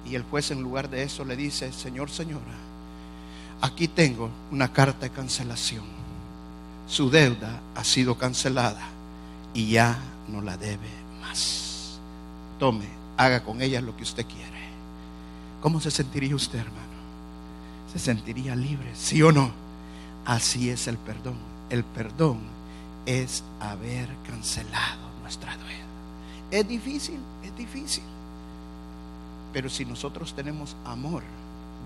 Y 0.06 0.16
el 0.16 0.24
juez 0.24 0.52
en 0.52 0.62
lugar 0.62 0.90
de 0.90 1.04
eso 1.04 1.24
le 1.24 1.36
dice, 1.36 1.72
Señor, 1.72 2.10
señora, 2.10 2.58
aquí 3.62 3.88
tengo 3.88 4.30
una 4.52 4.72
carta 4.74 5.02
de 5.02 5.12
cancelación. 5.12 5.86
Su 6.88 7.10
deuda 7.10 7.62
ha 7.76 7.84
sido 7.84 8.18
cancelada 8.18 8.82
y 9.54 9.72
ya 9.72 9.98
no 10.28 10.42
la 10.42 10.58
debe 10.58 10.90
más. 11.22 11.71
Tome, 12.62 12.86
haga 13.18 13.44
con 13.44 13.60
ella 13.60 13.82
lo 13.82 13.98
que 13.98 14.04
usted 14.04 14.24
quiere. 14.24 14.62
¿Cómo 15.62 15.82
se 15.82 15.90
sentiría 15.90 16.36
usted, 16.36 16.60
hermano? 16.60 16.94
¿Se 17.92 17.98
sentiría 17.98 18.56
libre? 18.56 18.92
¿Sí 18.94 19.20
o 19.24 19.32
no? 19.32 19.50
Así 20.28 20.70
es 20.70 20.88
el 20.88 21.00
perdón. 21.00 21.38
El 21.72 21.84
perdón 21.84 22.38
es 23.08 23.44
haber 23.60 24.08
cancelado 24.28 25.10
nuestra 25.24 25.58
deuda. 25.58 25.72
Es 26.52 26.68
difícil, 26.68 27.20
es 27.44 27.58
difícil. 27.58 28.04
Pero 29.54 29.68
si 29.68 29.84
nosotros 29.84 30.36
tenemos 30.36 30.76
amor, 30.86 31.24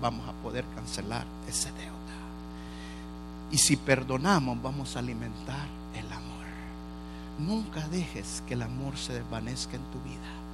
vamos 0.02 0.28
a 0.28 0.32
poder 0.42 0.66
cancelar 0.74 1.24
esa 1.48 1.70
deuda. 1.70 1.96
Y 3.50 3.56
si 3.56 3.78
perdonamos, 3.78 4.60
vamos 4.60 4.94
a 4.94 4.98
alimentar 4.98 5.68
el 5.94 6.12
amor. 6.12 6.44
Nunca 7.38 7.88
dejes 7.88 8.42
que 8.46 8.52
el 8.52 8.60
amor 8.60 8.98
se 8.98 9.14
desvanezca 9.14 9.76
en 9.76 9.84
tu 9.84 10.02
vida. 10.02 10.45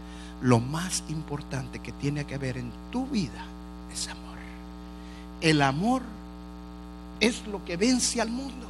Lo 0.43 0.59
más 0.59 1.05
importante 1.09 1.79
que 1.79 1.93
tiene 1.93 2.25
que 2.25 2.35
haber 2.35 2.57
en 2.57 2.73
tu 2.91 3.07
vida 3.07 3.45
es 3.93 4.09
amor. 4.09 4.37
El 5.41 5.63
amor 5.63 6.03
es 7.21 7.47
lo 7.47 7.65
que 7.65 7.77
vence 7.77 8.21
al 8.21 8.29
mundo. 8.29 8.67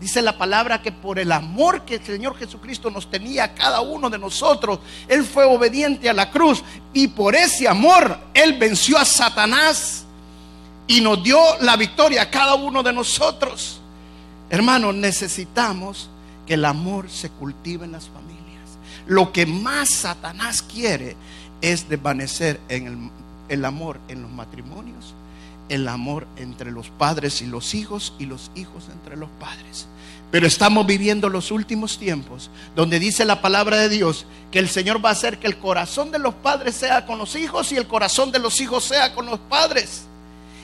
Dice 0.00 0.20
la 0.20 0.36
palabra 0.36 0.82
que 0.82 0.92
por 0.92 1.18
el 1.18 1.32
amor 1.32 1.82
que 1.82 1.94
el 1.94 2.04
Señor 2.04 2.36
Jesucristo 2.36 2.90
nos 2.90 3.10
tenía 3.10 3.44
a 3.44 3.54
cada 3.54 3.80
uno 3.80 4.10
de 4.10 4.18
nosotros, 4.18 4.80
Él 5.08 5.24
fue 5.24 5.44
obediente 5.44 6.10
a 6.10 6.12
la 6.12 6.30
cruz 6.30 6.62
y 6.92 7.08
por 7.08 7.34
ese 7.34 7.66
amor 7.66 8.18
Él 8.34 8.58
venció 8.58 8.98
a 8.98 9.04
Satanás 9.06 10.04
y 10.86 11.00
nos 11.00 11.22
dio 11.22 11.38
la 11.60 11.76
victoria 11.76 12.22
a 12.22 12.30
cada 12.30 12.56
uno 12.56 12.82
de 12.82 12.92
nosotros. 12.92 13.80
Hermanos, 14.50 14.94
necesitamos 14.94 16.10
que 16.46 16.54
el 16.54 16.64
amor 16.64 17.08
se 17.08 17.30
cultive 17.30 17.86
en 17.86 17.92
las 17.92 18.08
familias. 18.08 18.35
Lo 19.06 19.32
que 19.32 19.46
más 19.46 19.90
Satanás 19.90 20.62
quiere 20.62 21.16
es 21.60 21.88
desvanecer 21.88 22.60
en 22.68 22.86
el, 22.86 23.10
el 23.48 23.64
amor 23.64 24.00
en 24.08 24.22
los 24.22 24.30
matrimonios 24.30 25.14
el 25.68 25.88
amor 25.88 26.26
entre 26.36 26.70
los 26.70 26.90
padres 26.90 27.42
y 27.42 27.46
los 27.46 27.74
hijos 27.74 28.12
y 28.18 28.26
los 28.26 28.50
hijos 28.54 28.84
entre 28.92 29.16
los 29.16 29.28
padres. 29.40 29.86
Pero 30.30 30.46
estamos 30.46 30.86
viviendo 30.86 31.28
los 31.28 31.50
últimos 31.50 31.98
tiempos 31.98 32.50
donde 32.74 32.98
dice 32.98 33.24
la 33.24 33.40
palabra 33.40 33.76
de 33.76 33.88
Dios 33.88 34.26
que 34.50 34.58
el 34.58 34.68
Señor 34.68 35.04
va 35.04 35.10
a 35.10 35.12
hacer 35.12 35.38
que 35.38 35.46
el 35.46 35.58
corazón 35.58 36.10
de 36.10 36.18
los 36.18 36.34
padres 36.34 36.74
sea 36.74 37.06
con 37.06 37.18
los 37.18 37.36
hijos 37.36 37.72
y 37.72 37.76
el 37.76 37.86
corazón 37.86 38.32
de 38.32 38.38
los 38.38 38.60
hijos 38.60 38.84
sea 38.84 39.14
con 39.14 39.26
los 39.26 39.38
padres. 39.38 40.04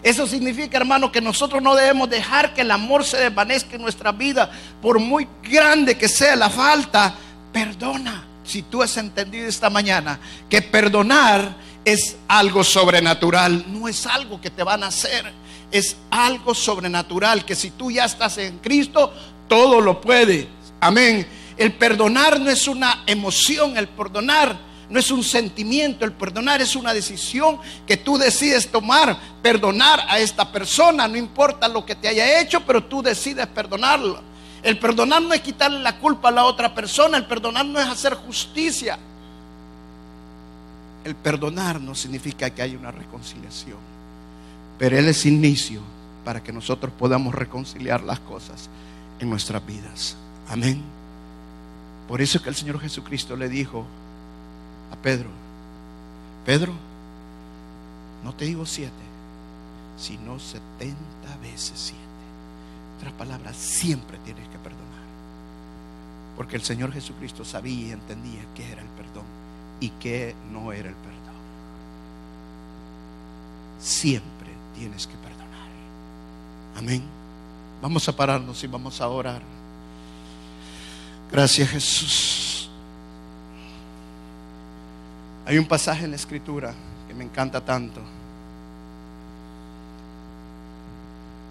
Eso 0.02 0.26
significa, 0.26 0.78
hermano, 0.78 1.12
que 1.12 1.20
nosotros 1.20 1.62
no 1.62 1.76
debemos 1.76 2.10
dejar 2.10 2.54
que 2.54 2.62
el 2.62 2.72
amor 2.72 3.04
se 3.04 3.18
desvanezca 3.18 3.76
en 3.76 3.82
nuestra 3.82 4.10
vida, 4.10 4.50
por 4.80 4.98
muy 4.98 5.28
grande 5.44 5.96
que 5.96 6.08
sea 6.08 6.34
la 6.34 6.50
falta. 6.50 7.14
Perdona. 7.52 8.31
Si 8.44 8.62
tú 8.62 8.82
has 8.82 8.96
entendido 8.96 9.46
esta 9.46 9.70
mañana 9.70 10.18
que 10.48 10.62
perdonar 10.62 11.56
es 11.84 12.16
algo 12.28 12.64
sobrenatural, 12.64 13.64
no 13.68 13.88
es 13.88 14.06
algo 14.06 14.40
que 14.40 14.50
te 14.50 14.62
van 14.62 14.82
a 14.82 14.88
hacer, 14.88 15.32
es 15.70 15.96
algo 16.10 16.54
sobrenatural 16.54 17.44
que 17.44 17.54
si 17.54 17.70
tú 17.70 17.90
ya 17.90 18.04
estás 18.04 18.38
en 18.38 18.58
Cristo, 18.58 19.12
todo 19.48 19.80
lo 19.80 20.00
puede. 20.00 20.48
Amén. 20.80 21.26
El 21.56 21.72
perdonar 21.74 22.40
no 22.40 22.50
es 22.50 22.66
una 22.66 23.04
emoción, 23.06 23.76
el 23.76 23.88
perdonar 23.88 24.72
no 24.88 24.98
es 24.98 25.10
un 25.10 25.24
sentimiento, 25.24 26.04
el 26.04 26.12
perdonar 26.12 26.60
es 26.60 26.76
una 26.76 26.92
decisión 26.92 27.58
que 27.86 27.96
tú 27.96 28.18
decides 28.18 28.70
tomar, 28.70 29.18
perdonar 29.42 30.04
a 30.08 30.18
esta 30.18 30.52
persona, 30.52 31.08
no 31.08 31.16
importa 31.16 31.66
lo 31.66 31.86
que 31.86 31.94
te 31.94 32.08
haya 32.08 32.40
hecho, 32.40 32.60
pero 32.66 32.84
tú 32.84 33.02
decides 33.02 33.46
perdonarlo. 33.46 34.31
El 34.62 34.78
perdonar 34.78 35.20
no 35.22 35.34
es 35.34 35.40
quitarle 35.40 35.80
la 35.80 35.98
culpa 35.98 36.28
a 36.28 36.32
la 36.32 36.44
otra 36.44 36.74
persona, 36.74 37.16
el 37.16 37.26
perdonar 37.26 37.66
no 37.66 37.80
es 37.80 37.86
hacer 37.86 38.14
justicia. 38.14 38.98
El 41.04 41.16
perdonar 41.16 41.80
no 41.80 41.94
significa 41.94 42.48
que 42.50 42.62
haya 42.62 42.78
una 42.78 42.92
reconciliación, 42.92 43.78
pero 44.78 44.96
Él 44.96 45.08
es 45.08 45.26
inicio 45.26 45.80
para 46.24 46.42
que 46.42 46.52
nosotros 46.52 46.92
podamos 46.96 47.34
reconciliar 47.34 48.04
las 48.04 48.20
cosas 48.20 48.70
en 49.18 49.28
nuestras 49.28 49.66
vidas. 49.66 50.16
Amén. 50.48 50.80
Por 52.06 52.20
eso 52.20 52.38
es 52.38 52.44
que 52.44 52.50
el 52.50 52.56
Señor 52.56 52.78
Jesucristo 52.78 53.36
le 53.36 53.48
dijo 53.48 53.84
a 54.92 54.96
Pedro, 54.96 55.30
Pedro, 56.44 56.72
No 58.24 58.32
te 58.34 58.44
digo 58.44 58.64
siete, 58.64 58.92
sino 59.96 60.38
setenta 60.38 61.36
veces 61.42 61.72
siete. 61.74 62.01
Otras 63.02 63.14
palabras, 63.14 63.56
siempre 63.56 64.16
tienes 64.24 64.46
que 64.46 64.58
perdonar. 64.58 65.02
Porque 66.36 66.54
el 66.54 66.62
Señor 66.62 66.92
Jesucristo 66.92 67.44
sabía 67.44 67.88
y 67.88 67.90
entendía 67.90 68.42
qué 68.54 68.70
era 68.70 68.80
el 68.80 68.86
perdón 68.90 69.24
y 69.80 69.88
qué 69.88 70.36
no 70.52 70.72
era 70.72 70.88
el 70.88 70.94
perdón. 70.94 71.34
Siempre 73.80 74.50
tienes 74.76 75.08
que 75.08 75.16
perdonar. 75.16 75.68
Amén. 76.76 77.02
Vamos 77.82 78.08
a 78.08 78.14
pararnos 78.14 78.62
y 78.62 78.68
vamos 78.68 79.00
a 79.00 79.08
orar. 79.08 79.42
Gracias 81.32 81.70
Jesús. 81.70 82.70
Hay 85.44 85.58
un 85.58 85.66
pasaje 85.66 86.04
en 86.04 86.10
la 86.10 86.16
escritura 86.16 86.72
que 87.08 87.14
me 87.14 87.24
encanta 87.24 87.60
tanto. 87.60 88.00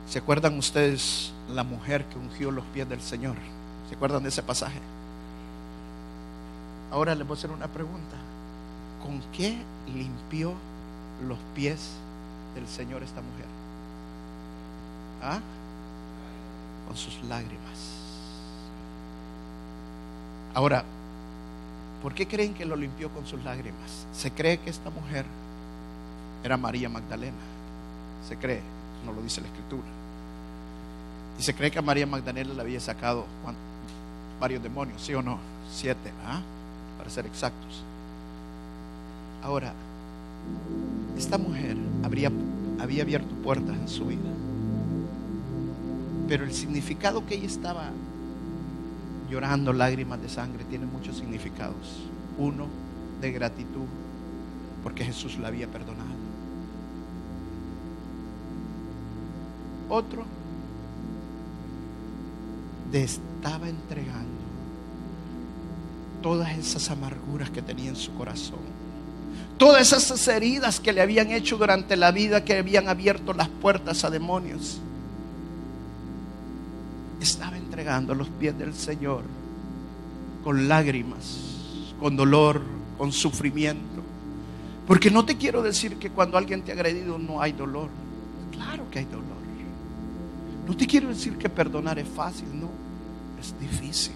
¿Se 0.09 0.19
acuerdan 0.19 0.57
ustedes 0.57 1.33
la 1.51 1.63
mujer 1.63 2.05
que 2.05 2.17
ungió 2.17 2.51
los 2.51 2.65
pies 2.65 2.87
del 2.87 3.01
Señor? 3.01 3.35
¿Se 3.89 3.95
acuerdan 3.95 4.23
de 4.23 4.29
ese 4.29 4.43
pasaje? 4.43 4.79
Ahora 6.91 7.15
les 7.15 7.27
voy 7.27 7.35
a 7.35 7.37
hacer 7.37 7.51
una 7.51 7.67
pregunta. 7.67 8.17
¿Con 9.01 9.21
qué 9.31 9.57
limpió 9.93 10.53
los 11.27 11.37
pies 11.55 11.91
del 12.55 12.67
Señor 12.67 13.03
esta 13.03 13.21
mujer? 13.21 13.45
¿Ah? 15.21 15.39
Con 16.87 16.97
sus 16.97 17.21
lágrimas. 17.23 18.01
Ahora, 20.53 20.83
¿por 22.01 22.13
qué 22.13 22.27
creen 22.27 22.53
que 22.53 22.65
lo 22.65 22.75
limpió 22.75 23.09
con 23.09 23.25
sus 23.25 23.41
lágrimas? 23.43 24.05
Se 24.13 24.31
cree 24.31 24.57
que 24.59 24.69
esta 24.69 24.89
mujer 24.89 25.25
era 26.43 26.57
María 26.57 26.89
Magdalena. 26.89 27.37
Se 28.27 28.37
cree, 28.37 28.61
no 29.05 29.13
lo 29.13 29.21
dice 29.21 29.41
la 29.41 29.47
escritura. 29.47 30.00
Y 31.41 31.43
se 31.43 31.55
cree 31.55 31.71
que 31.71 31.79
a 31.79 31.81
María 31.81 32.05
Magdalena 32.05 32.53
le 32.53 32.61
había 32.61 32.79
sacado 32.79 33.25
varios 34.39 34.61
demonios, 34.61 35.01
¿sí 35.01 35.15
o 35.15 35.23
no? 35.23 35.39
Siete, 35.71 36.11
¿ah? 36.23 36.39
Para 36.99 37.09
ser 37.09 37.25
exactos. 37.25 37.81
Ahora, 39.41 39.73
esta 41.17 41.39
mujer 41.39 41.77
habría, 42.03 42.31
había 42.79 43.01
abierto 43.01 43.33
puertas 43.37 43.75
en 43.75 43.89
su 43.89 44.05
vida. 44.05 44.29
Pero 46.27 46.43
el 46.43 46.53
significado 46.53 47.25
que 47.25 47.33
ella 47.33 47.47
estaba 47.47 47.89
llorando 49.27 49.73
lágrimas 49.73 50.21
de 50.21 50.29
sangre 50.29 50.63
tiene 50.65 50.85
muchos 50.85 51.17
significados. 51.17 52.03
Uno, 52.37 52.67
de 53.19 53.31
gratitud, 53.31 53.87
porque 54.83 55.03
Jesús 55.03 55.39
la 55.39 55.47
había 55.47 55.65
perdonado. 55.65 56.11
Otro, 59.89 60.23
de 62.91 63.03
estaba 63.03 63.69
entregando 63.69 64.41
todas 66.21 66.57
esas 66.57 66.89
amarguras 66.89 67.49
que 67.49 67.61
tenía 67.61 67.89
en 67.89 67.95
su 67.95 68.13
corazón. 68.13 68.59
Todas 69.57 69.93
esas 69.93 70.27
heridas 70.27 70.79
que 70.79 70.93
le 70.93 71.01
habían 71.01 71.31
hecho 71.31 71.57
durante 71.57 71.95
la 71.95 72.11
vida, 72.11 72.43
que 72.43 72.57
habían 72.57 72.89
abierto 72.89 73.33
las 73.33 73.47
puertas 73.47 74.03
a 74.03 74.09
demonios. 74.09 74.79
Estaba 77.19 77.57
entregando 77.57 78.15
los 78.15 78.29
pies 78.29 78.57
del 78.57 78.73
Señor 78.73 79.23
con 80.43 80.67
lágrimas, 80.67 81.93
con 81.99 82.15
dolor, 82.15 82.61
con 82.97 83.11
sufrimiento. 83.11 84.01
Porque 84.87 85.11
no 85.11 85.25
te 85.25 85.37
quiero 85.37 85.61
decir 85.61 85.97
que 85.97 86.09
cuando 86.09 86.37
alguien 86.37 86.63
te 86.63 86.71
ha 86.71 86.75
agredido 86.75 87.19
no 87.19 87.41
hay 87.41 87.51
dolor. 87.51 87.89
Claro 88.51 88.89
que 88.89 88.99
hay 88.99 89.05
dolor. 89.05 89.41
No 90.67 90.75
te 90.75 90.87
quiero 90.87 91.09
decir 91.09 91.37
que 91.37 91.49
perdonar 91.49 91.99
es 91.99 92.07
fácil, 92.07 92.47
no. 92.59 92.69
Es 93.39 93.53
difícil. 93.59 94.13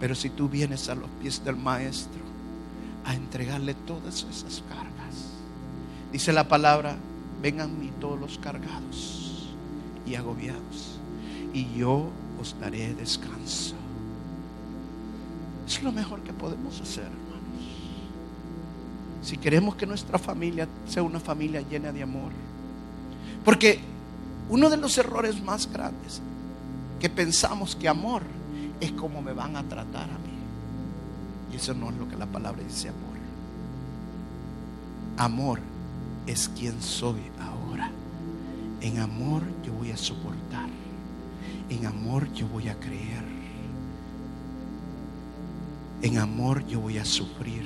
Pero 0.00 0.14
si 0.14 0.30
tú 0.30 0.48
vienes 0.48 0.88
a 0.88 0.94
los 0.94 1.10
pies 1.20 1.44
del 1.44 1.56
Maestro 1.56 2.20
a 3.04 3.14
entregarle 3.14 3.74
todas 3.74 4.24
esas 4.30 4.62
cargas, 4.68 5.32
dice 6.12 6.32
la 6.32 6.46
palabra, 6.46 6.96
vengan 7.42 7.70
a 7.70 7.72
mí 7.72 7.90
todos 8.00 8.18
los 8.18 8.38
cargados 8.38 9.48
y 10.06 10.14
agobiados, 10.14 10.98
y 11.52 11.72
yo 11.74 12.10
os 12.40 12.54
daré 12.60 12.94
descanso. 12.94 13.74
Es 15.66 15.82
lo 15.82 15.92
mejor 15.92 16.20
que 16.20 16.32
podemos 16.32 16.80
hacer, 16.80 17.04
hermanos. 17.04 17.28
Si 19.22 19.36
queremos 19.36 19.74
que 19.74 19.86
nuestra 19.86 20.18
familia 20.18 20.68
sea 20.86 21.02
una 21.02 21.20
familia 21.20 21.60
llena 21.60 21.92
de 21.92 22.02
amor. 22.02 22.32
Porque 23.48 23.80
uno 24.50 24.68
de 24.68 24.76
los 24.76 24.98
errores 24.98 25.42
más 25.42 25.72
grandes 25.72 26.20
que 27.00 27.08
pensamos 27.08 27.74
que 27.74 27.88
amor 27.88 28.20
es 28.78 28.92
como 28.92 29.22
me 29.22 29.32
van 29.32 29.56
a 29.56 29.62
tratar 29.62 30.10
a 30.10 30.18
mí. 30.18 30.36
Y 31.50 31.56
eso 31.56 31.72
no 31.72 31.88
es 31.88 31.96
lo 31.96 32.06
que 32.06 32.16
la 32.16 32.26
palabra 32.26 32.62
dice 32.62 32.90
amor. 32.90 33.16
Amor 35.16 35.60
es 36.26 36.50
quien 36.50 36.82
soy 36.82 37.22
ahora. 37.40 37.90
En 38.82 38.98
amor 38.98 39.44
yo 39.64 39.72
voy 39.72 39.92
a 39.92 39.96
soportar. 39.96 40.68
En 41.70 41.86
amor 41.86 42.30
yo 42.34 42.46
voy 42.48 42.68
a 42.68 42.78
creer. 42.78 43.24
En 46.02 46.18
amor 46.18 46.66
yo 46.66 46.80
voy 46.80 46.98
a 46.98 47.04
sufrir. 47.06 47.62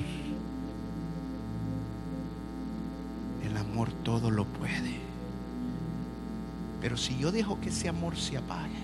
El 3.45 3.57
amor 3.57 3.90
todo 4.05 4.31
lo 4.31 4.45
puede. 4.45 5.02
Pero 6.83 6.97
si 6.97 7.16
yo 7.16 7.31
dejo 7.31 7.61
que 7.61 7.68
ese 7.68 7.88
amor 7.88 8.16
se 8.16 8.37
apague, 8.37 8.83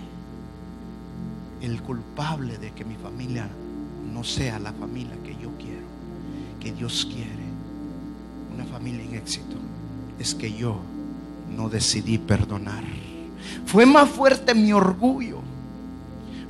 el 1.61 1.83
culpable 1.83 2.57
de 2.57 2.71
que 2.71 2.85
mi 2.85 2.95
familia 2.95 3.49
no 4.13 4.23
sea 4.23 4.57
la 4.57 4.71
familia 4.71 5.17
que 5.25 5.33
yo 5.33 5.51
quiero, 5.57 5.85
que 6.61 6.71
Dios 6.71 7.05
quiere, 7.05 7.49
una 8.55 8.63
familia 8.63 9.03
en 9.03 9.15
éxito, 9.15 9.57
es 10.17 10.33
que 10.33 10.53
yo 10.53 10.79
no 11.55 11.67
decidí 11.67 12.17
perdonar. 12.17 12.85
Fue 13.65 13.85
más 13.85 14.09
fuerte 14.09 14.55
mi 14.55 14.71
orgullo. 14.71 15.41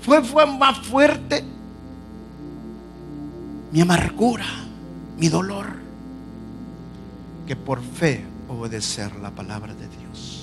Fue, 0.01 0.23
fue 0.23 0.45
más 0.45 0.77
fuerte 0.85 1.43
mi 3.71 3.81
amargura, 3.81 4.45
mi 5.17 5.29
dolor, 5.29 5.65
que 7.47 7.55
por 7.55 7.81
fe 7.81 8.23
obedecer 8.47 9.15
la 9.15 9.31
palabra 9.31 9.73
de 9.73 9.87
Dios. 9.87 10.38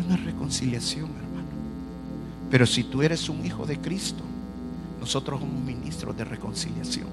Es 0.00 0.24
reconciliación, 0.24 1.10
hermano. 1.10 1.48
Pero 2.50 2.66
si 2.66 2.84
tú 2.84 3.02
eres 3.02 3.28
un 3.28 3.44
hijo 3.44 3.66
de 3.66 3.78
Cristo, 3.78 4.24
nosotros 4.98 5.40
somos 5.40 5.62
ministros 5.62 6.16
de 6.16 6.24
reconciliación. 6.24 7.08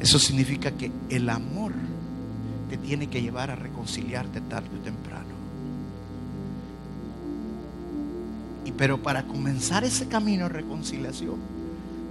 Eso 0.00 0.18
significa 0.18 0.70
que 0.72 0.92
el 1.08 1.28
amor 1.28 1.72
te 2.68 2.76
tiene 2.76 3.08
que 3.08 3.22
llevar 3.22 3.50
a 3.50 3.56
reconciliarte 3.56 4.40
tarde 4.42 4.68
o 4.78 4.82
temprano. 4.82 5.34
Y 8.64 8.72
pero 8.72 9.02
para 9.02 9.22
comenzar 9.26 9.84
ese 9.84 10.08
camino 10.08 10.44
de 10.44 10.50
reconciliación 10.50 11.36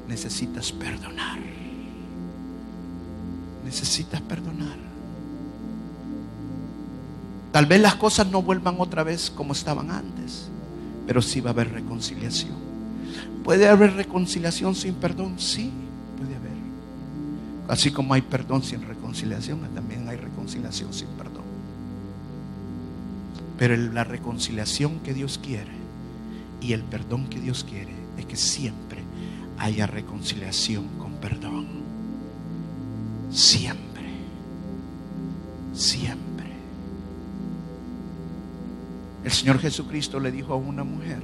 necesitas 0.08 0.72
perdonar. 0.72 1.40
Necesitas 3.64 4.22
perdonar. 4.22 4.85
Tal 7.56 7.68
vez 7.68 7.80
las 7.80 7.96
cosas 7.96 8.28
no 8.28 8.42
vuelvan 8.42 8.76
otra 8.80 9.02
vez 9.04 9.32
como 9.34 9.54
estaban 9.54 9.90
antes, 9.90 10.50
pero 11.08 11.22
sí 11.22 11.40
va 11.40 11.52
a 11.52 11.54
haber 11.54 11.72
reconciliación. 11.72 12.58
¿Puede 13.46 13.70
haber 13.70 13.94
reconciliación 13.94 14.76
sin 14.76 14.96
perdón? 14.96 15.40
Sí, 15.40 15.72
puede 16.18 16.36
haber. 16.36 16.52
Así 17.70 17.92
como 17.92 18.14
hay 18.14 18.24
perdón 18.24 18.62
sin 18.62 18.82
reconciliación, 18.82 19.62
también 19.74 20.10
hay 20.10 20.18
reconciliación 20.18 20.94
sin 20.94 21.08
perdón. 21.18 21.46
Pero 23.58 23.78
la 23.78 24.04
reconciliación 24.04 25.00
que 25.00 25.14
Dios 25.14 25.40
quiere 25.42 25.72
y 26.60 26.74
el 26.74 26.84
perdón 26.84 27.30
que 27.30 27.40
Dios 27.40 27.64
quiere 27.64 27.94
es 28.18 28.26
que 28.26 28.36
siempre 28.36 29.02
haya 29.60 29.88
reconciliación 29.88 30.90
con 31.00 31.14
perdón. 31.22 31.68
Siempre. 33.32 33.95
Señor 39.36 39.60
Jesucristo 39.60 40.20
le 40.22 40.32
dijo 40.32 40.54
a 40.54 40.56
una 40.56 40.86
mujer, 40.86 41.20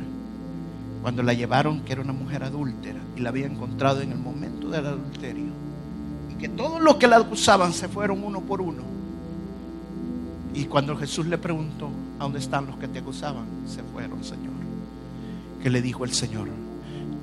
cuando 1.02 1.24
la 1.24 1.34
llevaron, 1.34 1.80
que 1.80 1.94
era 1.94 2.02
una 2.02 2.12
mujer 2.12 2.44
adúltera, 2.44 3.00
y 3.16 3.22
la 3.22 3.30
había 3.30 3.46
encontrado 3.46 4.02
en 4.02 4.12
el 4.12 4.18
momento 4.18 4.70
del 4.70 4.86
adulterio, 4.86 5.54
y 6.30 6.36
que 6.36 6.50
todos 6.50 6.82
los 6.82 6.98
que 6.98 7.08
la 7.08 7.16
acusaban 7.16 7.72
se 7.72 7.88
fueron 7.88 8.22
uno 8.22 8.42
por 8.42 8.60
uno. 8.60 8.84
Y 10.54 10.66
cuando 10.66 10.98
Jesús 10.98 11.26
le 11.28 11.38
preguntó, 11.38 11.90
¿a 12.20 12.24
dónde 12.24 12.40
están 12.40 12.68
los 12.68 12.76
que 12.78 12.90
te 12.90 13.00
acusaban? 13.00 13.46
Se 13.66 13.82
fueron, 13.82 14.22
Señor. 14.26 14.52
Que 15.64 15.70
le 15.70 15.82
dijo 15.82 16.04
el 16.04 16.12
Señor, 16.12 16.50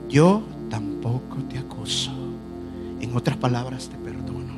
yo 0.08 0.42
tampoco 0.70 1.36
te 1.50 1.58
acuso. 1.58 2.10
En 3.00 3.14
otras 3.14 3.36
palabras, 3.36 3.90
te 3.90 3.96
perdono. 3.98 4.54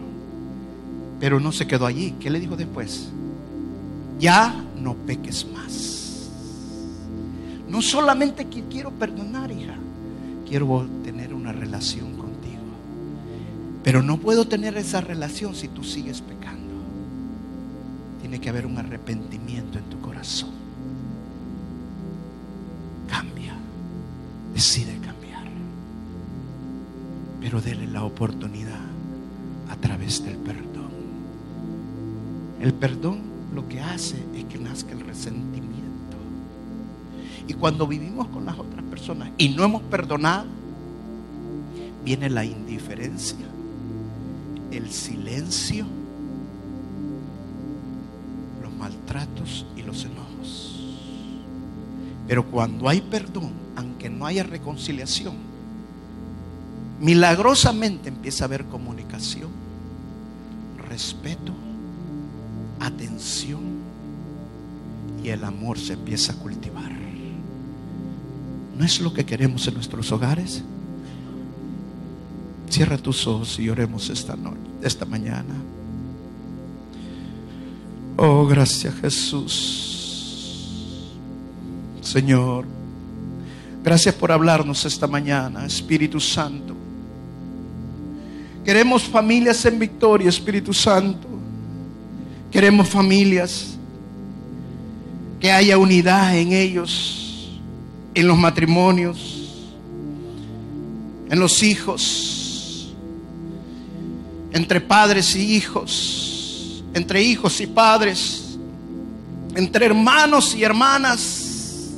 Pero 1.18 1.40
no 1.40 1.50
se 1.50 1.66
quedó 1.66 1.86
allí. 1.86 2.14
¿Qué 2.20 2.30
le 2.30 2.38
dijo 2.38 2.56
después? 2.56 3.10
Ya 4.20 4.54
no 4.80 4.94
peques 4.94 5.44
más. 5.52 5.99
No 7.70 7.80
solamente 7.80 8.48
quiero 8.48 8.90
perdonar, 8.90 9.52
hija, 9.52 9.76
quiero 10.48 10.88
tener 11.04 11.32
una 11.32 11.52
relación 11.52 12.16
contigo. 12.16 12.62
Pero 13.84 14.02
no 14.02 14.18
puedo 14.18 14.48
tener 14.48 14.76
esa 14.76 15.00
relación 15.00 15.54
si 15.54 15.68
tú 15.68 15.84
sigues 15.84 16.20
pecando. 16.20 16.74
Tiene 18.20 18.40
que 18.40 18.48
haber 18.48 18.66
un 18.66 18.76
arrepentimiento 18.76 19.78
en 19.78 19.84
tu 19.84 20.00
corazón. 20.00 20.50
Cambia. 23.08 23.54
Decide 24.52 24.94
cambiar. 24.94 25.44
Pero 27.40 27.60
dele 27.60 27.86
la 27.86 28.02
oportunidad 28.02 28.80
a 29.70 29.76
través 29.76 30.24
del 30.24 30.36
perdón. 30.38 30.90
El 32.60 32.74
perdón 32.74 33.20
lo 33.54 33.68
que 33.68 33.80
hace 33.80 34.16
es 34.34 34.44
que 34.46 34.58
nazca 34.58 34.90
el 34.90 35.00
resentimiento. 35.00 35.89
Y 37.50 37.54
cuando 37.54 37.84
vivimos 37.84 38.28
con 38.28 38.46
las 38.46 38.56
otras 38.56 38.84
personas 38.84 39.28
y 39.36 39.48
no 39.48 39.64
hemos 39.64 39.82
perdonado, 39.82 40.46
viene 42.04 42.30
la 42.30 42.44
indiferencia, 42.44 43.44
el 44.70 44.88
silencio, 44.92 45.84
los 48.62 48.72
maltratos 48.74 49.66
y 49.76 49.82
los 49.82 50.04
enojos. 50.04 50.94
Pero 52.28 52.46
cuando 52.46 52.88
hay 52.88 53.00
perdón, 53.00 53.50
aunque 53.74 54.08
no 54.08 54.26
haya 54.26 54.44
reconciliación, 54.44 55.34
milagrosamente 57.00 58.10
empieza 58.10 58.44
a 58.44 58.46
haber 58.46 58.66
comunicación, 58.66 59.50
respeto, 60.88 61.52
atención 62.78 63.80
y 65.24 65.30
el 65.30 65.42
amor 65.42 65.80
se 65.80 65.94
empieza 65.94 66.30
a 66.34 66.36
cultivar. 66.36 66.99
¿No 68.80 68.86
es 68.86 68.98
lo 68.98 69.12
que 69.12 69.26
queremos 69.26 69.68
en 69.68 69.74
nuestros 69.74 70.10
hogares? 70.10 70.62
Cierra 72.70 72.96
tus 72.96 73.26
ojos 73.26 73.58
y 73.58 73.68
oremos 73.68 74.08
esta 74.08 74.34
noche, 74.34 74.56
esta 74.80 75.04
mañana. 75.04 75.54
Oh, 78.16 78.46
gracias 78.46 78.94
Jesús. 78.94 80.70
Señor, 82.00 82.64
gracias 83.84 84.14
por 84.14 84.32
hablarnos 84.32 84.82
esta 84.86 85.06
mañana, 85.06 85.66
Espíritu 85.66 86.18
Santo. 86.18 86.74
Queremos 88.64 89.02
familias 89.02 89.62
en 89.66 89.78
victoria, 89.78 90.30
Espíritu 90.30 90.72
Santo. 90.72 91.28
Queremos 92.50 92.88
familias 92.88 93.76
que 95.38 95.52
haya 95.52 95.76
unidad 95.76 96.34
en 96.34 96.54
ellos, 96.54 97.19
en 98.14 98.26
los 98.26 98.36
matrimonios, 98.36 99.62
en 101.28 101.38
los 101.38 101.62
hijos, 101.62 102.92
entre 104.52 104.80
padres 104.80 105.34
y 105.36 105.54
hijos, 105.54 106.84
entre 106.94 107.22
hijos 107.22 107.60
y 107.60 107.66
padres, 107.66 108.58
entre 109.54 109.86
hermanos 109.86 110.54
y 110.54 110.64
hermanas, 110.64 111.90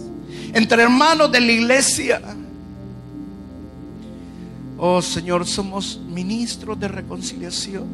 entre 0.52 0.82
hermanos 0.82 1.32
de 1.32 1.40
la 1.40 1.52
iglesia. 1.52 2.20
Oh 4.76 5.00
Señor, 5.00 5.46
somos 5.46 6.00
ministros 6.08 6.78
de 6.78 6.88
reconciliación, 6.88 7.86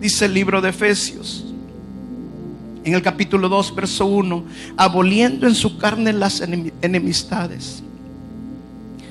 dice 0.00 0.26
el 0.26 0.34
libro 0.34 0.60
de 0.60 0.70
Efesios 0.70 1.47
en 2.84 2.94
el 2.94 3.02
capítulo 3.02 3.48
2, 3.48 3.74
verso 3.74 4.06
1, 4.06 4.44
aboliendo 4.76 5.46
en 5.46 5.54
su 5.54 5.78
carne 5.78 6.12
las 6.12 6.40
enemistades, 6.40 7.82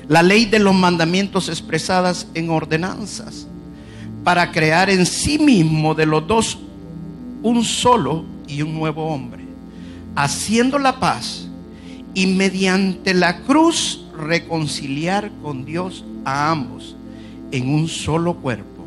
la 0.08 0.22
ley 0.22 0.46
de 0.46 0.58
los 0.58 0.74
mandamientos 0.74 1.48
expresadas 1.48 2.26
en 2.34 2.50
ordenanzas, 2.50 3.46
para 4.24 4.50
crear 4.50 4.90
en 4.90 5.06
sí 5.06 5.38
mismo 5.38 5.94
de 5.94 6.06
los 6.06 6.26
dos 6.26 6.58
un 7.42 7.64
solo 7.64 8.24
y 8.46 8.62
un 8.62 8.74
nuevo 8.74 9.06
hombre, 9.06 9.44
haciendo 10.14 10.78
la 10.78 10.98
paz 10.98 11.48
y 12.14 12.26
mediante 12.26 13.14
la 13.14 13.42
cruz 13.42 14.04
reconciliar 14.18 15.30
con 15.42 15.64
Dios 15.64 16.04
a 16.24 16.50
ambos 16.50 16.96
en 17.52 17.68
un 17.68 17.88
solo 17.88 18.34
cuerpo, 18.34 18.84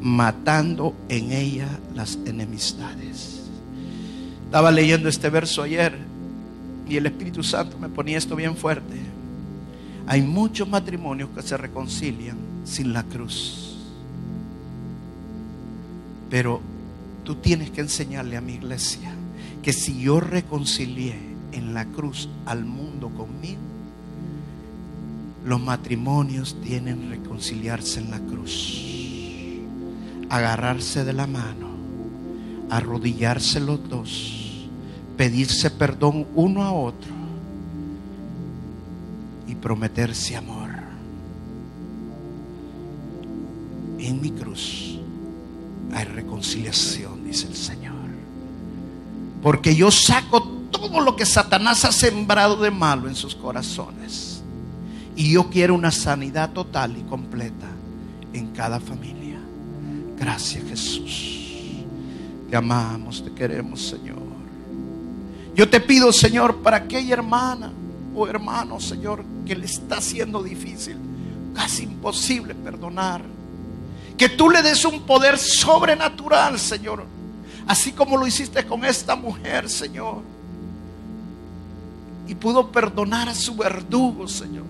matando 0.00 0.94
en 1.08 1.32
ella 1.32 1.68
las 1.94 2.18
enemistades. 2.26 3.39
Estaba 4.50 4.72
leyendo 4.72 5.08
este 5.08 5.30
verso 5.30 5.62
ayer 5.62 5.96
y 6.88 6.96
el 6.96 7.06
Espíritu 7.06 7.40
Santo 7.44 7.78
me 7.78 7.88
ponía 7.88 8.18
esto 8.18 8.34
bien 8.34 8.56
fuerte. 8.56 8.96
Hay 10.08 10.22
muchos 10.22 10.68
matrimonios 10.68 11.30
que 11.30 11.40
se 11.42 11.56
reconcilian 11.56 12.36
sin 12.64 12.92
la 12.92 13.04
cruz. 13.04 13.78
Pero 16.30 16.60
tú 17.22 17.36
tienes 17.36 17.70
que 17.70 17.82
enseñarle 17.82 18.36
a 18.36 18.40
mi 18.40 18.54
iglesia 18.54 19.12
que 19.62 19.72
si 19.72 20.00
yo 20.00 20.18
reconcilié 20.18 21.14
en 21.52 21.72
la 21.72 21.84
cruz 21.84 22.28
al 22.44 22.64
mundo 22.64 23.08
conmigo, 23.10 23.60
los 25.46 25.60
matrimonios 25.60 26.60
tienen 26.60 27.02
que 27.02 27.18
reconciliarse 27.18 28.00
en 28.00 28.10
la 28.10 28.18
cruz. 28.18 28.82
Agarrarse 30.28 31.04
de 31.04 31.12
la 31.12 31.28
mano, 31.28 31.68
arrodillarse 32.68 33.60
los 33.60 33.88
dos 33.88 34.38
pedirse 35.20 35.70
perdón 35.70 36.26
uno 36.34 36.62
a 36.62 36.72
otro 36.72 37.12
y 39.46 39.54
prometerse 39.54 40.34
amor. 40.34 40.70
En 43.98 44.18
mi 44.18 44.30
cruz 44.30 44.98
hay 45.92 46.06
reconciliación, 46.06 47.22
dice 47.22 47.48
el 47.48 47.54
Señor. 47.54 47.96
Porque 49.42 49.76
yo 49.76 49.90
saco 49.90 50.42
todo 50.70 51.02
lo 51.02 51.14
que 51.16 51.26
Satanás 51.26 51.84
ha 51.84 51.92
sembrado 51.92 52.56
de 52.56 52.70
malo 52.70 53.06
en 53.06 53.14
sus 53.14 53.34
corazones. 53.34 54.42
Y 55.16 55.32
yo 55.32 55.50
quiero 55.50 55.74
una 55.74 55.90
sanidad 55.90 56.54
total 56.54 56.96
y 56.96 57.02
completa 57.02 57.68
en 58.32 58.46
cada 58.52 58.80
familia. 58.80 59.38
Gracias 60.18 60.64
Jesús. 60.64 61.40
Te 62.48 62.56
amamos, 62.56 63.22
te 63.22 63.30
queremos 63.32 63.82
Señor. 63.82 64.29
Yo 65.54 65.68
te 65.68 65.80
pido, 65.80 66.12
Señor, 66.12 66.56
para 66.58 66.78
aquella 66.78 67.14
hermana 67.14 67.72
o 68.14 68.26
hermano, 68.26 68.80
Señor, 68.80 69.24
que 69.46 69.56
le 69.56 69.66
está 69.66 69.98
haciendo 69.98 70.42
difícil, 70.42 70.96
casi 71.54 71.84
imposible 71.84 72.54
perdonar. 72.54 73.22
Que 74.16 74.28
tú 74.28 74.50
le 74.50 74.62
des 74.62 74.84
un 74.84 75.02
poder 75.02 75.38
sobrenatural, 75.38 76.58
Señor. 76.58 77.04
Así 77.66 77.92
como 77.92 78.16
lo 78.16 78.26
hiciste 78.26 78.66
con 78.66 78.84
esta 78.84 79.16
mujer, 79.16 79.68
Señor. 79.68 80.22
Y 82.28 82.34
pudo 82.34 82.70
perdonar 82.70 83.28
a 83.28 83.34
su 83.34 83.56
verdugo, 83.56 84.28
Señor. 84.28 84.64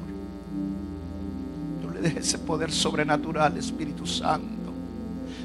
Tú 1.82 1.90
le 1.90 2.00
des 2.00 2.16
ese 2.16 2.38
poder 2.38 2.72
sobrenatural, 2.72 3.56
Espíritu 3.58 4.06
Santo. 4.06 4.72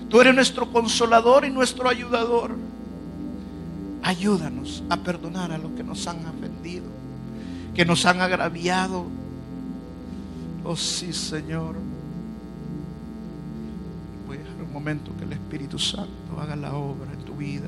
Tú 0.09 0.21
eres 0.21 0.35
nuestro 0.35 0.71
consolador 0.71 1.45
y 1.45 1.49
nuestro 1.49 1.89
ayudador. 1.89 2.55
Ayúdanos 4.05 4.83
a 4.87 4.97
perdonar 4.97 5.51
a 5.51 5.57
los 5.57 5.71
que 5.71 5.83
nos 5.83 6.05
han 6.05 6.23
ofendido, 6.27 6.85
que 7.73 7.83
nos 7.85 8.05
han 8.05 8.21
agraviado. 8.21 9.07
Oh 10.63 10.75
sí, 10.75 11.11
Señor. 11.11 11.73
Voy 14.27 14.37
a 14.37 14.41
dejar 14.41 14.61
un 14.61 14.71
momento 14.71 15.11
que 15.17 15.23
el 15.23 15.33
Espíritu 15.33 15.79
Santo 15.79 16.39
haga 16.39 16.55
la 16.55 16.75
obra 16.75 17.11
en 17.13 17.25
tu 17.25 17.33
vida. 17.33 17.67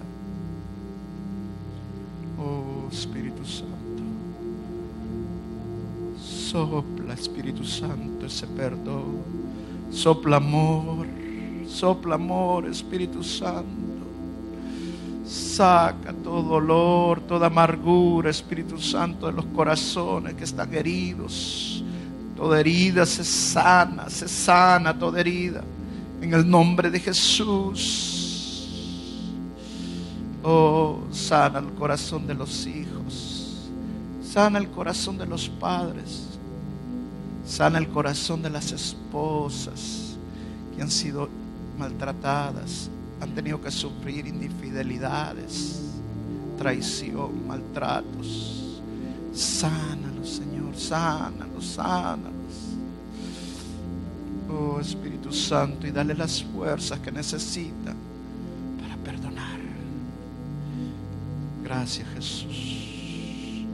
Oh 2.38 2.88
Espíritu 2.92 3.44
Santo. 3.44 4.04
Sopla, 6.22 7.16
Espíritu 7.16 7.66
Santo, 7.66 8.28
ese 8.28 8.46
perdón. 8.46 9.24
Sopla 9.90 10.38
amor. 10.38 11.08
Sopla 11.68 12.14
amor, 12.14 12.68
Espíritu 12.68 13.24
Santo. 13.24 13.97
Saca 15.28 16.13
todo 16.13 16.41
dolor, 16.41 17.19
toda 17.21 17.47
amargura, 17.47 18.30
Espíritu 18.30 18.80
Santo, 18.80 19.28
de 19.28 19.34
los 19.34 19.45
corazones 19.47 20.36
que 20.36 20.45
están 20.45 20.73
heridos. 20.73 21.84
Toda 22.36 22.59
herida 22.59 23.05
se 23.05 23.23
sana, 23.23 24.09
se 24.09 24.28
sana 24.28 24.97
toda 24.97 25.19
herida. 25.19 25.63
En 26.21 26.34
el 26.34 26.49
nombre 26.49 26.89
de 26.89 26.99
Jesús. 26.99 28.13
Oh, 30.43 30.99
sana 31.11 31.59
el 31.59 31.73
corazón 31.73 32.25
de 32.25 32.34
los 32.34 32.65
hijos. 32.65 33.67
Sana 34.23 34.59
el 34.59 34.69
corazón 34.69 35.17
de 35.17 35.25
los 35.25 35.49
padres. 35.49 36.38
Sana 37.45 37.80
el 37.80 37.88
corazón 37.89 38.41
de 38.41 38.49
las 38.49 38.71
esposas 38.71 40.15
que 40.75 40.82
han 40.82 40.91
sido 40.91 41.28
maltratadas, 41.78 42.89
han 43.20 43.34
tenido 43.34 43.59
que 43.61 43.72
sufrir 43.72 44.28
infidelidades, 44.28 45.82
traición, 46.57 47.47
maltratos. 47.47 48.82
Sánalos, 49.34 50.30
Señor, 50.30 50.76
sánalos, 50.76 51.65
sánalos. 51.65 52.34
Oh 54.49 54.80
Espíritu 54.80 55.32
Santo, 55.32 55.86
y 55.88 55.91
dale 55.91 56.13
las 56.13 56.43
fuerzas 56.43 56.99
que 56.99 57.11
necesita 57.11 57.93
para 58.82 58.95
perdonar. 58.97 59.59
Gracias 61.63 62.07
Jesús. 62.15 63.65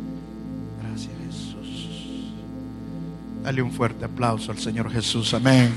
Gracias 0.82 1.14
Jesús. 1.28 2.34
Dale 3.44 3.62
un 3.62 3.72
fuerte 3.72 4.06
aplauso 4.06 4.52
al 4.52 4.58
Señor 4.58 4.90
Jesús. 4.92 5.34
Amén. 5.34 5.72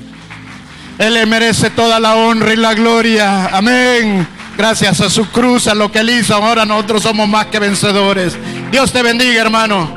Él 0.97 1.13
le 1.13 1.25
merece 1.25 1.69
toda 1.69 1.99
la 1.99 2.15
honra 2.15 2.53
y 2.53 2.55
la 2.55 2.73
gloria. 2.73 3.47
Amén. 3.47 4.27
Gracias 4.57 5.01
a 5.01 5.09
su 5.09 5.27
cruz, 5.27 5.67
a 5.67 5.75
lo 5.75 5.91
que 5.91 5.99
él 5.99 6.09
hizo, 6.09 6.33
ahora 6.33 6.65
nosotros 6.65 7.03
somos 7.03 7.29
más 7.29 7.45
que 7.47 7.59
vencedores. 7.59 8.35
Dios 8.71 8.91
te 8.91 9.03
bendiga, 9.03 9.41
hermano. 9.41 9.96